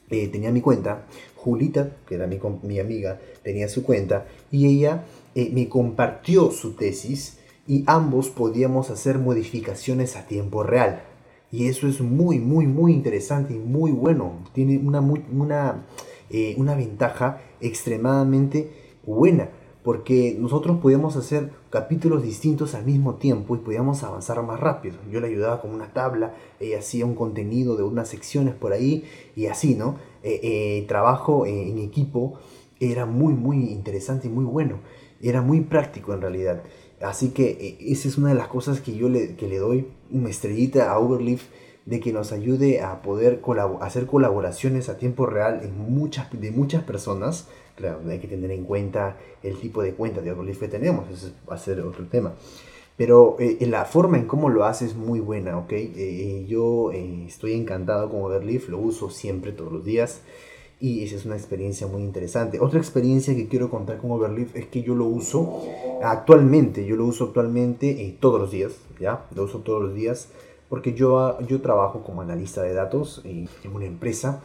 eh, 0.10 0.30
tenía 0.30 0.54
mi 0.54 0.62
cuenta, 0.62 1.06
Julita, 1.36 1.98
que 2.08 2.16
era 2.16 2.28
mi, 2.28 2.40
mi, 2.64 2.80
amiga, 2.80 3.20
tenía 3.44 3.68
su 3.68 3.84
cuenta 3.84 4.26
y 4.52 4.68
ella 4.68 5.04
eh, 5.38 5.52
me 5.54 5.70
compartió 5.70 6.50
su 6.50 6.74
tesis 6.74 7.38
y 7.68 7.84
ambos 7.86 8.30
podíamos 8.30 8.90
hacer 8.90 9.20
modificaciones 9.20 10.16
a 10.16 10.26
tiempo 10.26 10.64
real. 10.64 11.04
Y 11.52 11.68
eso 11.68 11.88
es 11.88 12.02
muy, 12.02 12.40
muy, 12.40 12.66
muy 12.66 12.92
interesante 12.92 13.54
y 13.54 13.60
muy 13.60 13.92
bueno. 13.92 14.40
Tiene 14.54 14.80
una, 14.80 15.00
una, 15.00 15.86
una 16.58 16.76
ventaja 16.76 17.40
extremadamente 17.62 18.72
buena, 19.06 19.50
porque 19.84 20.36
nosotros 20.40 20.80
podíamos 20.80 21.16
hacer 21.18 21.52
capítulos 21.70 22.24
distintos 22.24 22.74
al 22.74 22.84
mismo 22.84 23.16
tiempo 23.16 23.56
y 23.56 23.60
podíamos 23.60 24.02
avanzar 24.02 24.42
más 24.42 24.60
rápido. 24.60 24.98
Yo 25.12 25.20
le 25.20 25.28
ayudaba 25.28 25.62
con 25.62 25.70
una 25.72 25.94
tabla, 25.94 26.34
ella 26.60 26.80
hacía 26.80 27.06
un 27.06 27.14
contenido 27.14 27.78
de 27.78 27.84
unas 27.84 28.08
secciones 28.10 28.56
por 28.56 28.74
ahí 28.74 29.04
y 29.36 29.46
así, 29.46 29.76
¿no? 29.76 29.98
Eh, 30.24 30.40
eh, 30.42 30.86
trabajo 30.88 31.46
en 31.46 31.78
equipo 31.78 32.40
era 32.80 33.06
muy, 33.06 33.34
muy 33.34 33.70
interesante 33.70 34.28
y 34.28 34.32
muy 34.32 34.46
bueno. 34.46 34.80
Era 35.22 35.42
muy 35.42 35.62
práctico 35.62 36.14
en 36.14 36.22
realidad. 36.22 36.64
Así 37.02 37.30
que 37.30 37.50
eh, 37.50 37.78
esa 37.80 38.08
es 38.08 38.18
una 38.18 38.30
de 38.30 38.36
las 38.36 38.48
cosas 38.48 38.82
que 38.82 38.96
yo 38.96 39.10
le, 39.10 39.36
que 39.36 39.48
le 39.48 39.58
doy 39.58 39.88
una 40.12 40.30
estrellita 40.30 40.92
a 40.92 41.00
Overleaf 41.00 41.44
de 41.88 42.02
que 42.02 42.12
nos 42.12 42.34
ayude 42.34 42.82
a 42.82 43.02
poder 43.02 43.42
hacer 43.80 44.08
colaboraciones 44.08 44.90
a 44.90 44.98
tiempo 44.98 45.26
real 45.26 45.62
en 45.64 45.78
muchas, 45.78 46.28
de 46.32 46.52
muchas 46.52 46.84
personas. 46.84 47.48
Claro, 47.76 48.02
hay 48.10 48.20
que 48.20 48.28
tener 48.28 48.52
en 48.52 48.66
cuenta 48.66 49.18
el 49.42 49.58
tipo 49.58 49.82
de 49.82 49.94
cuenta 49.94 50.22
de 50.22 50.32
Overleaf 50.32 50.60
que 50.60 50.68
tenemos, 50.68 51.10
ese 51.10 51.32
va 51.50 51.56
a 51.56 51.58
ser 51.58 51.80
otro 51.80 52.06
tema. 52.08 52.34
Pero 52.98 53.38
eh, 53.40 53.58
la 53.68 53.86
forma 53.86 54.18
en 54.18 54.26
cómo 54.26 54.50
lo 54.50 54.66
hace 54.66 54.86
es 54.86 54.96
muy 54.96 55.20
buena, 55.20 55.58
¿ok? 55.60 55.72
Eh, 55.72 55.94
eh, 55.96 56.46
yo 56.48 56.92
estoy 56.92 57.54
encantado 57.54 58.10
con 58.10 58.22
Overleaf, 58.24 58.68
lo 58.70 58.80
uso 58.80 59.10
siempre, 59.10 59.52
todos 59.54 59.72
los 59.72 59.86
días. 59.86 60.22
Y 60.80 61.04
esa 61.04 61.16
es 61.16 61.26
una 61.26 61.36
experiencia 61.36 61.88
muy 61.88 62.04
interesante. 62.04 62.60
Otra 62.60 62.80
experiencia 62.80 63.36
que 63.36 63.48
quiero 63.48 63.70
contar 63.70 63.98
con 63.98 64.12
Overleaf 64.12 64.56
es 64.56 64.68
que 64.68 64.84
yo 64.84 64.94
lo 64.94 65.06
uso 65.06 65.64
actualmente, 66.04 66.86
yo 66.86 66.96
lo 66.96 67.06
uso 67.06 67.26
actualmente 67.26 68.16
todos 68.20 68.40
los 68.40 68.52
días, 68.52 68.74
¿ya? 69.00 69.26
Lo 69.34 69.44
uso 69.44 69.60
todos 69.60 69.82
los 69.82 69.96
días 69.96 70.30
porque 70.70 70.94
yo, 70.94 71.40
yo 71.42 71.62
trabajo 71.62 72.04
como 72.04 72.22
analista 72.22 72.62
de 72.62 72.74
datos 72.74 73.22
en 73.24 73.48
una 73.74 73.86
empresa. 73.86 74.42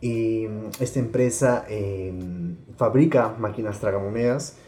Y 0.00 0.46
esta 0.80 0.98
empresa 0.98 1.64
em, 1.68 2.56
fabrica 2.76 3.34
máquinas 3.38 3.80
tragamonedas 3.80 4.58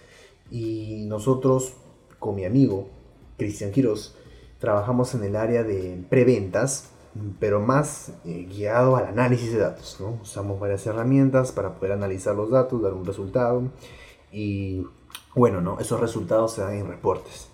y 0.51 1.05
nosotros 1.09 1.75
con 2.19 2.37
mi 2.37 2.45
amigo 2.47 2.89
Cristian 3.37 3.71
Quiroz 3.71 4.17
trabajamos 4.59 5.15
en 5.15 5.25
el 5.25 5.37
área 5.37 5.63
de 5.63 6.03
preventas, 6.09 6.91
pero 7.39 7.61
más 7.61 8.13
eh, 8.25 8.47
guiado 8.49 8.97
al 8.97 9.07
análisis 9.07 9.53
de 9.53 9.59
datos. 9.59 9.99
¿no? 10.01 10.19
Usamos 10.23 10.59
varias 10.59 10.87
herramientas 10.87 11.53
para 11.53 11.75
poder 11.75 11.93
analizar 11.93 12.35
los 12.35 12.51
datos, 12.51 12.83
dar 12.83 12.95
un 12.95 13.05
resultado 13.05 13.63
y 14.33 14.87
bueno, 15.35 15.61
¿no? 15.61 15.79
esos 15.79 16.01
resultados 16.01 16.53
se 16.53 16.63
dan 16.63 16.75
en 16.75 16.89
reportes. 16.89 17.49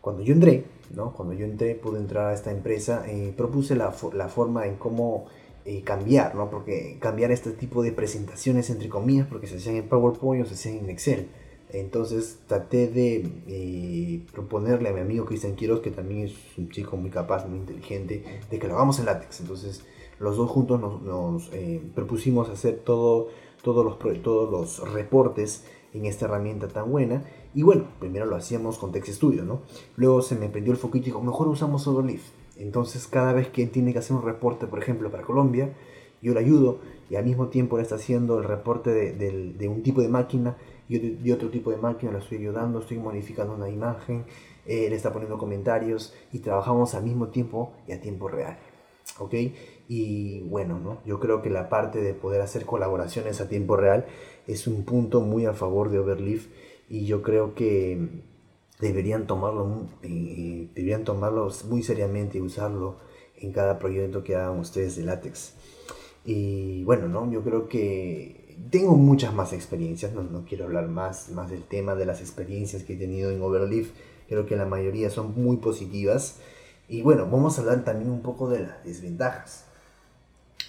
Cuando 0.00 0.22
yo 0.22 0.34
entré, 0.34 0.64
¿no? 0.90 1.12
cuando 1.12 1.34
yo 1.34 1.44
entré, 1.44 1.74
pude 1.74 1.98
entrar 1.98 2.26
a 2.26 2.34
esta 2.34 2.50
empresa, 2.50 3.04
eh, 3.06 3.32
propuse 3.36 3.74
la, 3.74 3.94
la, 4.12 4.28
forma 4.28 4.66
en 4.66 4.76
cómo 4.76 5.26
eh, 5.64 5.82
cambiar, 5.82 6.34
¿no? 6.34 6.50
porque 6.50 6.98
cambiar 7.00 7.30
este 7.30 7.50
tipo 7.52 7.82
de 7.82 7.92
presentaciones, 7.92 8.70
entre 8.70 8.88
comillas, 8.88 9.26
porque 9.26 9.46
se 9.46 9.56
hacían 9.56 9.76
en 9.76 9.88
PowerPoint 9.88 10.44
o 10.44 10.48
se 10.48 10.54
hacían 10.54 10.84
en 10.84 10.90
Excel 10.90 11.28
entonces 11.74 12.38
traté 12.46 12.86
de 12.86 13.28
eh, 13.48 14.24
proponerle 14.32 14.90
a 14.90 14.92
mi 14.92 15.00
amigo 15.00 15.24
Cristian 15.24 15.56
Quiroz, 15.56 15.80
que 15.80 15.90
también 15.90 16.26
es 16.26 16.34
un 16.56 16.68
chico 16.70 16.96
muy 16.96 17.10
capaz, 17.10 17.48
muy 17.48 17.58
inteligente, 17.58 18.22
de 18.48 18.58
que 18.60 18.68
lo 18.68 18.74
hagamos 18.74 19.00
en 19.00 19.06
látex. 19.06 19.40
Entonces 19.40 19.84
los 20.20 20.36
dos 20.36 20.48
juntos 20.50 20.80
nos, 20.80 21.52
eh, 21.52 21.82
propusimos 21.94 22.48
hacer 22.48 22.82
todo, 22.84 23.28
todos, 23.62 23.84
los, 23.84 23.98
todos 24.22 24.50
los 24.50 24.92
reportes 24.92 25.64
en 25.92 26.06
esta 26.06 26.26
herramienta 26.26 26.68
tan 26.68 26.92
buena. 26.92 27.24
Y 27.54 27.62
bueno, 27.62 27.88
primero 27.98 28.26
lo 28.26 28.36
hacíamos 28.36 28.78
con 28.78 28.92
Text 28.92 29.14
Studio, 29.14 29.44
¿no? 29.44 29.62
Luego 29.96 30.22
se 30.22 30.36
me 30.36 30.48
prendió 30.48 30.72
el 30.72 30.78
foquito 30.78 31.06
y 31.06 31.06
dijo, 31.06 31.22
mejor 31.22 31.48
usamos 31.48 31.88
Overleaf. 31.88 32.22
Entonces 32.56 33.08
cada 33.08 33.32
vez 33.32 33.48
que 33.48 33.66
tiene 33.66 33.92
que 33.92 33.98
hacer 33.98 34.16
un 34.16 34.22
reporte, 34.22 34.68
por 34.68 34.78
ejemplo, 34.78 35.10
para 35.10 35.24
Colombia, 35.24 35.74
yo 36.22 36.34
le 36.34 36.40
ayudo 36.40 36.78
y 37.10 37.16
al 37.16 37.24
mismo 37.24 37.48
tiempo 37.48 37.80
está 37.80 37.96
haciendo 37.96 38.38
el 38.38 38.44
reporte 38.44 38.90
de 39.12 39.68
un 39.68 39.82
tipo 39.82 40.00
de 40.00 40.08
máquina 40.08 40.56
y, 40.88 41.30
otro 41.30 41.50
tipo 41.50 41.70
de 41.70 41.76
máquina 41.76 42.12
lo 42.12 42.18
estoy 42.18 42.38
ayudando, 42.38 42.80
estoy 42.80 42.98
modificando 42.98 43.54
una 43.54 43.68
imagen, 43.68 44.24
eh, 44.66 44.88
le 44.88 44.96
está 44.96 45.12
poniendo 45.12 45.38
comentarios 45.38 46.14
y 46.32 46.40
trabajamos 46.40 46.94
al 46.94 47.04
mismo 47.04 47.28
tiempo 47.28 47.72
y 47.86 47.92
a 47.92 48.00
tiempo 48.00 48.28
real. 48.28 48.58
¿Ok? 49.18 49.34
Y 49.88 50.40
bueno, 50.48 50.80
¿no? 50.80 50.98
yo 51.04 51.20
creo 51.20 51.42
que 51.42 51.50
la 51.50 51.68
parte 51.68 52.00
de 52.00 52.14
poder 52.14 52.40
hacer 52.40 52.64
colaboraciones 52.64 53.40
a 53.40 53.48
tiempo 53.48 53.76
real 53.76 54.06
es 54.46 54.66
un 54.66 54.84
punto 54.84 55.20
muy 55.20 55.46
a 55.46 55.52
favor 55.52 55.90
de 55.90 55.98
Overleaf 55.98 56.46
y 56.88 57.06
yo 57.06 57.22
creo 57.22 57.54
que 57.54 58.22
deberían 58.80 59.26
tomarlo, 59.26 59.88
eh, 60.02 60.68
deberían 60.74 61.04
tomarlo 61.04 61.50
muy 61.68 61.82
seriamente 61.82 62.38
y 62.38 62.40
usarlo 62.40 62.96
en 63.36 63.52
cada 63.52 63.78
proyecto 63.78 64.24
que 64.24 64.36
hagan 64.36 64.58
ustedes 64.58 64.96
de 64.96 65.04
látex. 65.04 65.54
Y 66.24 66.84
bueno, 66.84 67.08
¿no? 67.08 67.30
yo 67.30 67.42
creo 67.42 67.68
que 67.68 68.43
tengo 68.70 68.96
muchas 68.96 69.34
más 69.34 69.52
experiencias, 69.52 70.12
no, 70.12 70.22
no, 70.22 70.44
quiero 70.44 70.64
hablar 70.64 70.88
más, 70.88 71.30
más 71.30 71.50
del 71.50 71.62
tema 71.62 71.94
de 71.94 72.06
las 72.06 72.20
experiencias 72.20 72.82
que 72.82 72.94
he 72.94 72.96
tenido 72.96 73.30
en 73.30 73.42
Overleaf, 73.42 73.90
creo 74.28 74.46
que 74.46 74.56
la 74.56 74.66
mayoría 74.66 75.10
son 75.10 75.34
muy 75.40 75.58
positivas. 75.58 76.38
Y 76.88 77.02
bueno, 77.02 77.26
vamos 77.30 77.58
a 77.58 77.62
hablar 77.62 77.84
también 77.84 78.10
un 78.10 78.20
poco 78.20 78.48
de 78.50 78.60
las 78.60 78.84
desventajas. 78.84 79.64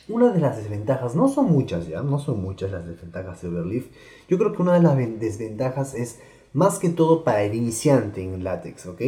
Una 0.08 0.32
de 0.32 0.40
las 0.40 0.58
desventajas, 0.58 1.16
no 1.16 1.28
son 1.28 1.52
muchas 1.52 1.88
ya, 1.88 2.02
no 2.02 2.20
son 2.20 2.42
muchas 2.42 2.72
las 2.72 2.86
desventajas 2.86 3.42
de 3.42 3.50
Overleaf. 3.50 3.86
Yo 4.30 4.38
creo 4.38 4.54
que 4.54 4.62
una 4.62 4.74
de 4.74 4.82
las 4.82 4.96
desventajas 4.96 5.94
es 5.96 6.20
más 6.54 6.80
que 6.80 6.90
todo 6.90 7.24
para 7.24 7.44
el 7.44 7.56
iniciante 7.56 8.24
en 8.24 8.44
LaTeX, 8.44 8.86
¿ok? 8.86 9.02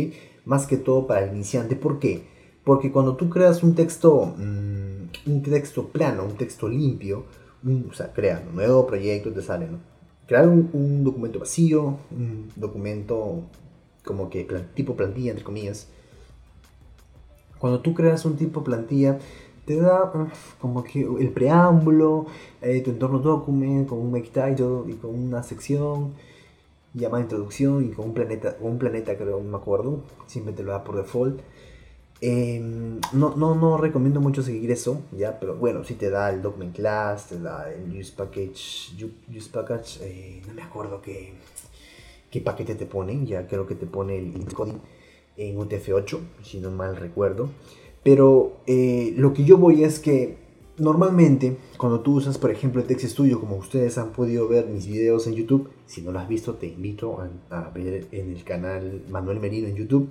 Más 0.46 0.66
que 0.66 0.78
todo 0.78 1.08
para 1.08 1.24
el 1.24 1.34
iniciante. 1.34 1.76
¿Por 1.76 2.00
qué? 2.00 2.28
Porque 2.64 2.92
cuando 2.92 3.16
tú 3.16 3.30
creas 3.30 3.64
un 3.64 3.76
texto, 3.76 4.34
mm, 4.38 5.30
un 5.30 5.42
texto 5.44 5.88
plano, 5.88 6.26
un 6.26 6.36
texto 6.36 6.68
limpio, 6.68 7.26
o 7.64 7.94
sea, 7.94 8.14
crear 8.14 8.44
un 8.48 8.56
nuevo 8.56 8.86
proyecto, 8.88 9.32
te 9.32 9.42
sale, 9.42 9.68
¿no? 9.68 9.80
Crear 10.28 10.48
un, 10.48 11.04
documento 11.04 11.40
vacío, 11.40 11.98
un 12.12 12.50
documento 12.56 13.44
como 14.04 14.30
que 14.30 14.44
tipo 14.74 14.96
plantilla, 14.96 15.32
entre 15.32 15.46
comillas. 15.46 15.88
Cuando 17.60 17.80
tú 17.80 17.94
creas 17.94 18.26
un 18.26 18.36
tipo 18.36 18.64
plantilla, 18.64 19.20
te 19.66 19.78
da 19.78 20.12
como 20.60 20.84
que 20.84 21.02
el 21.02 21.30
preámbulo, 21.32 22.28
eh, 22.62 22.82
tu 22.82 22.92
entorno 22.92 23.20
document, 23.20 23.88
con 23.88 24.00
un 24.00 24.12
make 24.12 24.30
title 24.30 24.84
y 24.88 24.94
con 24.94 25.16
una 25.16 25.44
sección 25.44 26.14
llamada 26.94 27.24
introducción 27.24 27.86
y 27.86 27.90
con 27.90 28.06
un 28.06 28.14
planeta, 28.14 28.58
un 28.60 28.78
planeta 28.78 29.18
creo, 29.18 29.42
no 29.42 29.50
me 29.50 29.58
acuerdo, 29.58 30.04
siempre 30.26 30.54
te 30.54 30.64
lo 30.64 30.72
da 30.72 30.84
por 30.84 30.98
default. 30.98 31.42
Em, 32.20 33.00
no, 33.14 33.36
no, 33.36 33.54
no 33.54 33.78
recomiendo 33.78 34.20
mucho 34.20 34.42
seguir 34.42 34.72
eso, 34.72 35.02
ya, 35.16 35.40
pero 35.40 35.56
bueno, 35.56 35.84
si 35.84 35.94
te 35.94 36.10
da 36.10 36.32
el 36.32 36.42
document 36.42 36.76
class, 36.76 37.28
te 37.28 37.40
da 37.40 37.72
el 37.72 37.96
use 37.96 38.12
package, 38.16 38.96
use 39.30 39.50
package, 39.52 40.00
eh, 40.02 40.42
no 40.48 40.54
me 40.56 40.64
acuerdo 40.64 41.00
qué, 41.00 41.34
qué 42.32 42.42
paquete 42.42 42.74
te 42.74 42.88
ponen, 42.88 43.28
ya 43.28 43.48
creo 43.48 43.68
que 43.68 43.76
te 43.76 43.86
pone 43.86 44.18
el 44.18 44.36
encoding 44.36 44.82
en 45.38 45.58
UTF-8, 45.58 46.20
si 46.42 46.60
no 46.60 46.72
mal 46.72 46.96
recuerdo. 46.96 47.50
Pero 48.02 48.58
eh, 48.66 49.14
lo 49.16 49.34
que 49.34 49.44
yo 49.44 49.58
voy 49.58 49.84
es 49.84 50.00
que 50.00 50.38
normalmente 50.78 51.58
cuando 51.78 52.00
tú 52.00 52.16
usas, 52.16 52.40
por 52.40 52.50
ejemplo, 52.50 52.82
el 52.82 52.88
Text 52.88 53.06
Studio, 53.10 53.40
como 53.40 53.58
ustedes 53.58 54.00
han 54.00 54.12
podido 54.12 54.48
ver 54.48 54.66
mis 54.66 54.88
videos 54.88 55.28
en 55.28 55.36
YouTube, 55.36 55.70
si 55.86 56.02
no 56.02 56.12
lo 56.12 56.18
has 56.18 56.28
visto, 56.28 56.56
te 56.56 56.66
invito 56.66 57.20
a, 57.22 57.60
a 57.60 57.70
ver 57.70 58.08
en 58.12 58.32
el 58.32 58.44
canal 58.44 59.04
Manuel 59.08 59.40
Merino 59.40 59.68
en 59.68 59.76
YouTube 59.76 60.10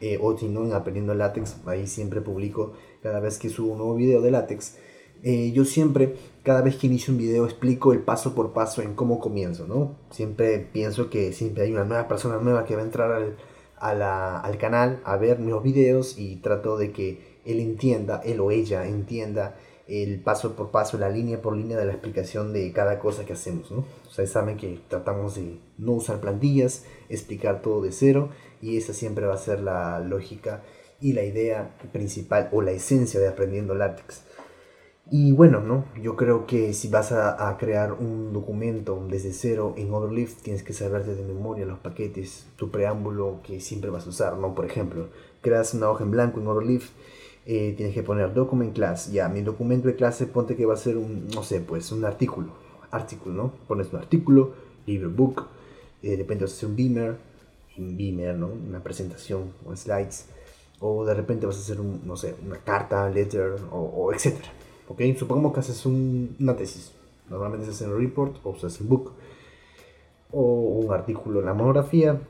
eh, 0.00 0.18
o 0.20 0.36
si 0.36 0.48
no 0.48 0.64
en 0.64 0.72
Aprendiendo 0.72 1.14
Látex, 1.14 1.56
ahí 1.66 1.86
siempre 1.86 2.20
publico 2.20 2.72
cada 3.02 3.20
vez 3.20 3.38
que 3.38 3.48
subo 3.48 3.72
un 3.72 3.78
nuevo 3.78 3.94
video 3.94 4.20
de 4.20 4.30
látex. 4.30 4.76
Eh, 5.22 5.52
yo 5.52 5.64
siempre, 5.64 6.14
cada 6.42 6.60
vez 6.60 6.76
que 6.76 6.86
inicio 6.86 7.12
un 7.12 7.18
video, 7.18 7.44
explico 7.44 7.92
el 7.92 8.00
paso 8.00 8.34
por 8.34 8.52
paso 8.52 8.82
en 8.82 8.94
cómo 8.94 9.18
comienzo, 9.18 9.66
¿no? 9.66 9.96
Siempre 10.10 10.58
pienso 10.58 11.08
que 11.08 11.32
siempre 11.32 11.64
hay 11.64 11.72
una 11.72 11.84
nueva 11.84 12.06
persona 12.08 12.38
nueva 12.38 12.64
que 12.64 12.76
va 12.76 12.82
a 12.82 12.84
entrar 12.84 13.12
al, 13.12 14.02
al 14.02 14.58
canal 14.58 15.00
a 15.04 15.16
ver 15.16 15.38
mis 15.38 15.60
videos 15.62 16.18
y 16.18 16.36
trato 16.36 16.76
de 16.76 16.92
que 16.92 17.38
él 17.46 17.60
entienda, 17.60 18.20
él 18.24 18.40
o 18.40 18.50
ella 18.50 18.86
entienda 18.86 19.56
el 19.88 20.20
paso 20.20 20.56
por 20.56 20.70
paso, 20.70 20.98
la 20.98 21.08
línea 21.08 21.40
por 21.40 21.56
línea 21.56 21.78
de 21.78 21.86
la 21.86 21.92
explicación 21.92 22.52
de 22.52 22.72
cada 22.72 22.98
cosa 22.98 23.24
que 23.24 23.34
hacemos, 23.34 23.70
¿no? 23.70 23.84
Ustedes 24.08 24.30
saben 24.30 24.56
que 24.56 24.80
tratamos 24.88 25.36
de 25.36 25.60
no 25.78 25.92
usar 25.92 26.20
plantillas, 26.20 26.84
explicar 27.08 27.62
todo 27.62 27.82
de 27.82 27.92
cero 27.92 28.30
y 28.66 28.76
esa 28.76 28.92
siempre 28.92 29.26
va 29.26 29.34
a 29.34 29.38
ser 29.38 29.60
la 29.60 30.00
lógica 30.00 30.62
y 31.00 31.12
la 31.12 31.22
idea 31.22 31.76
principal 31.92 32.48
o 32.50 32.62
la 32.62 32.72
esencia 32.72 33.20
de 33.20 33.28
aprendiendo 33.28 33.76
látex. 33.76 34.22
Y 35.08 35.30
bueno, 35.30 35.60
¿no? 35.60 35.84
Yo 36.02 36.16
creo 36.16 36.46
que 36.46 36.72
si 36.72 36.88
vas 36.88 37.12
a, 37.12 37.56
crear 37.60 37.92
un 37.92 38.32
documento 38.32 39.06
desde 39.08 39.32
cero 39.32 39.74
en 39.76 39.94
Overleaf, 39.94 40.42
tienes 40.42 40.64
que 40.64 40.72
saber 40.72 41.04
de 41.04 41.22
memoria 41.22 41.64
los 41.64 41.78
paquetes, 41.78 42.46
tu 42.56 42.72
preámbulo 42.72 43.40
que 43.44 43.60
siempre 43.60 43.90
vas 43.90 44.04
a 44.06 44.10
usar, 44.10 44.36
¿no? 44.36 44.56
Por 44.56 44.64
ejemplo, 44.64 45.10
creas 45.42 45.74
una 45.74 45.88
hoja 45.88 46.02
en 46.02 46.10
blanco 46.10 46.40
en 46.40 46.48
Overleaf, 46.48 46.90
eh, 47.46 47.72
tienes 47.76 47.94
que 47.94 48.02
poner 48.02 48.34
document 48.34 48.74
class, 48.74 49.12
ya, 49.12 49.28
mi 49.28 49.42
documento 49.42 49.86
de 49.86 49.94
clase, 49.94 50.26
ponte 50.26 50.56
que 50.56 50.66
va 50.66 50.74
a 50.74 50.76
ser 50.76 50.96
un, 50.96 51.28
no 51.28 51.44
sé, 51.44 51.60
pues 51.60 51.92
un 51.92 52.04
artículo, 52.04 52.48
artículo, 52.90 53.32
¿no? 53.36 53.52
Pones 53.68 53.92
un 53.92 54.00
artículo, 54.00 54.54
libro 54.86 55.08
book, 55.08 55.46
eh, 56.02 56.10
de 56.10 56.16
repente 56.16 56.42
vas 56.42 56.52
a 56.52 56.56
hacer 56.56 56.68
un 56.68 56.74
beamer, 56.74 57.16
un 57.78 57.96
beamer, 57.96 58.36
¿no? 58.36 58.48
Una 58.48 58.82
presentación 58.82 59.52
o 59.64 59.74
slides. 59.74 60.26
O 60.80 61.04
de 61.04 61.14
repente 61.14 61.46
vas 61.46 61.56
a 61.56 61.60
hacer, 61.60 61.80
un, 61.80 62.02
no 62.04 62.16
sé, 62.16 62.34
una 62.44 62.58
carta, 62.58 63.08
letter, 63.08 63.56
o, 63.70 63.78
o 63.78 64.12
etcétera. 64.12 64.50
¿Ok? 64.88 65.00
Supongamos 65.18 65.52
que 65.52 65.60
haces 65.60 65.84
una 65.86 66.56
tesis. 66.56 66.92
Normalmente 67.28 67.66
se 67.66 67.72
hace 67.72 67.86
un 67.86 67.98
report 67.98 68.36
o 68.44 68.56
se 68.56 68.66
hace 68.66 68.82
un 68.82 68.88
book. 68.88 69.12
O 70.32 70.42
un 70.42 70.92
artículo 70.92 71.40
en 71.40 71.46
la 71.46 71.54
monografía. 71.54 72.20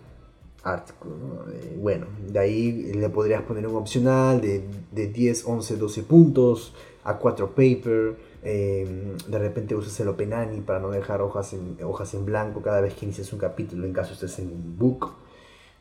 Artículo, 0.62 1.14
eh, 1.52 1.78
bueno, 1.80 2.06
de 2.28 2.38
ahí 2.38 2.92
le 2.92 3.08
podrías 3.08 3.42
poner 3.42 3.66
un 3.68 3.76
opcional 3.76 4.40
de, 4.40 4.64
de 4.90 5.06
10, 5.06 5.44
11, 5.46 5.76
12 5.76 6.02
puntos 6.02 6.74
a 7.04 7.18
4 7.18 7.50
paper. 7.50 8.16
Em, 8.42 9.16
de 9.26 9.38
repente 9.38 9.74
usas 9.74 9.98
el 10.00 10.08
OpenAni 10.08 10.60
para 10.60 10.78
no 10.78 10.90
dejar 10.90 11.20
hojas 11.20 11.52
en, 11.52 11.78
hojas 11.82 12.14
en 12.14 12.24
blanco 12.24 12.62
cada 12.62 12.80
vez 12.80 12.94
que 12.94 13.04
inicias 13.04 13.32
un 13.32 13.40
capítulo 13.40 13.84
en 13.84 13.92
caso 13.92 14.12
estés 14.12 14.38
en 14.38 14.52
un 14.52 14.78
book 14.78 15.14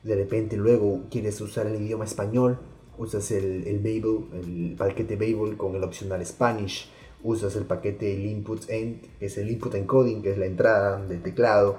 de 0.05 0.15
repente 0.15 0.55
luego 0.55 1.01
quieres 1.09 1.41
usar 1.41 1.65
el 1.65 1.81
idioma 1.81 2.05
español, 2.05 2.59
usas 2.97 3.31
el, 3.31 3.67
el 3.67 3.79
Babel, 3.79 4.25
el 4.33 4.75
paquete 4.77 5.15
Babel 5.15 5.57
con 5.57 5.75
el 5.75 5.83
opcional 5.83 6.23
Spanish, 6.25 6.89
usas 7.23 7.55
el 7.55 7.65
paquete 7.65 8.13
el 8.13 8.25
input 8.27 8.69
end, 8.69 9.01
que 9.17 9.25
es 9.25 9.37
el 9.39 9.49
input 9.49 9.73
encoding, 9.73 10.21
que 10.21 10.31
es 10.31 10.37
la 10.37 10.45
entrada 10.45 11.03
del 11.03 11.23
teclado, 11.23 11.77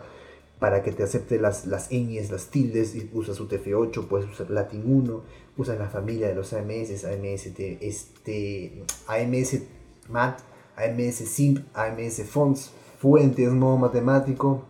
para 0.58 0.82
que 0.82 0.90
te 0.90 1.04
acepte 1.04 1.38
las, 1.38 1.66
las 1.66 1.92
ñes, 1.92 2.32
las 2.32 2.48
tildes, 2.48 2.96
y 2.96 3.08
usas 3.12 3.40
UTF-8, 3.40 4.08
puedes 4.08 4.28
usar 4.28 4.50
Latin 4.50 4.82
1, 4.84 5.22
usas 5.56 5.78
la 5.78 5.88
familia 5.88 6.26
de 6.26 6.34
los 6.34 6.52
AMS, 6.52 7.04
AMS, 7.04 7.46
este, 7.46 8.82
AMS 9.06 9.58
MAT, 10.08 10.40
AMS 10.76 11.14
SIMP, 11.14 11.60
AMS 11.74 12.22
Fonts, 12.24 12.72
fuentes, 12.98 13.52
modo 13.52 13.76
matemático, 13.76 14.64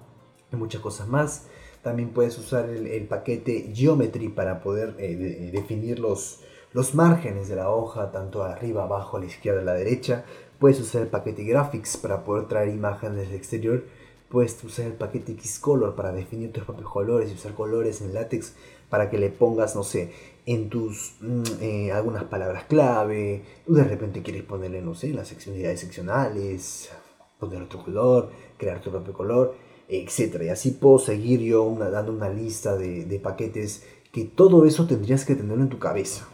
y 0.52 0.56
muchas 0.56 0.82
cosas 0.82 1.08
más. 1.08 1.46
También 1.86 2.10
puedes 2.10 2.36
usar 2.36 2.68
el, 2.68 3.06
paquete 3.06 3.70
Geometry 3.72 4.28
para 4.28 4.60
poder 4.60 4.96
eh, 4.98 5.50
definir 5.52 6.00
los, 6.00 6.40
los 6.72 6.96
márgenes 6.96 7.46
de 7.48 7.54
la 7.54 7.70
hoja, 7.70 8.10
tanto 8.10 8.42
arriba, 8.42 8.82
abajo, 8.82 9.16
a 9.16 9.20
la 9.20 9.26
izquierda, 9.26 9.60
a 9.60 9.64
la 9.64 9.74
derecha. 9.74 10.24
Puedes 10.58 10.80
usar 10.80 11.02
el 11.02 11.06
paquete 11.06 11.44
Graphics 11.44 11.96
para 11.96 12.24
poder 12.24 12.48
traer 12.48 12.70
imágenes 12.70 13.28
del 13.28 13.36
exterior. 13.36 13.84
Puedes 14.28 14.64
usar 14.64 14.86
el 14.86 14.94
paquete 14.94 15.36
Xcolor 15.40 15.94
para 15.94 16.10
definir 16.10 16.52
tus 16.52 16.64
propios 16.64 16.90
colores 16.90 17.30
y 17.30 17.34
usar 17.34 17.54
colores 17.54 18.00
en 18.00 18.14
látex 18.14 18.56
para 18.90 19.08
que 19.08 19.18
le 19.18 19.30
pongas, 19.30 19.76
no 19.76 19.84
sé, 19.84 20.10
en 20.44 20.68
tus 20.68 21.14
mm, 21.20 21.42
eh, 21.60 21.92
algunas 21.92 22.24
palabras 22.24 22.64
clave. 22.64 23.44
O 23.68 23.74
de 23.74 23.84
repente 23.84 24.24
quieres 24.24 24.42
ponerle, 24.42 24.82
no 24.82 24.96
sé, 24.96 25.10
las 25.10 25.28
seccionalidades 25.28 25.78
seccionales, 25.78 26.90
poner 27.38 27.62
otro 27.62 27.84
color, 27.84 28.30
crear 28.58 28.80
tu 28.80 28.90
propio 28.90 29.12
color, 29.12 29.54
etc. 29.88 30.42
Y 30.44 30.48
así 30.48 30.70
puedo 30.72 30.98
seguir 30.98 31.40
yo 31.40 31.76
dando 31.78 32.12
una 32.12 32.28
lista 32.28 32.76
de, 32.76 33.20
paquetes 33.22 33.82
que 34.12 34.24
todo 34.24 34.64
eso 34.66 34.86
tendrías 34.86 35.24
que 35.24 35.34
tenerlo 35.34 35.62
en 35.62 35.68
tu 35.68 35.78
cabeza. 35.78 36.28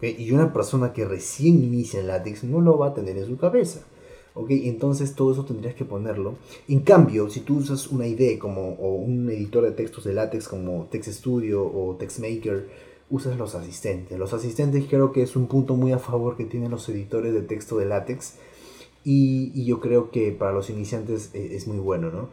Y 0.00 0.32
una 0.32 0.52
persona 0.52 0.92
que 0.92 1.04
recién 1.04 1.62
inicia 1.62 2.00
en 2.00 2.06
látex 2.06 2.44
no 2.44 2.60
lo 2.60 2.78
va 2.78 2.88
a 2.88 2.94
tener 2.94 3.18
en 3.18 3.26
su 3.26 3.36
cabeza. 3.36 3.80
¿ok? 4.34 4.50
Entonces 4.50 5.14
todo 5.14 5.32
eso 5.32 5.44
tendrías 5.44 5.74
que 5.74 5.84
ponerlo. 5.84 6.36
En 6.68 6.80
cambio, 6.80 7.28
si 7.28 7.40
tú 7.40 7.58
usas 7.58 7.88
una 7.88 8.06
IDE 8.06 8.38
como, 8.38 8.72
o 8.74 8.94
un 8.94 9.28
editor 9.30 9.64
de 9.64 9.72
textos 9.72 10.04
de 10.04 10.14
látex 10.14 10.48
como 10.48 10.86
Text 10.90 11.10
Studio 11.10 11.62
o 11.62 11.96
TextMaker, 11.96 12.68
usas 13.10 13.36
los 13.36 13.54
asistentes. 13.54 14.18
Los 14.18 14.32
asistentes 14.32 14.86
creo 14.88 15.12
que 15.12 15.22
es 15.22 15.36
un 15.36 15.46
punto 15.46 15.76
muy 15.76 15.92
a 15.92 15.98
favor 15.98 16.36
que 16.36 16.46
tienen 16.46 16.70
los 16.70 16.88
editores 16.88 17.34
de 17.34 17.42
texto 17.42 17.76
de 17.76 17.84
látex. 17.84 18.36
Y, 19.04 19.64
yo 19.64 19.80
creo 19.80 20.10
que 20.10 20.32
para 20.32 20.52
los 20.52 20.70
iniciantes 20.70 21.30
eh, 21.34 21.50
es, 21.52 21.66
muy 21.66 21.78
bueno, 21.78 22.10
¿no? 22.10 22.30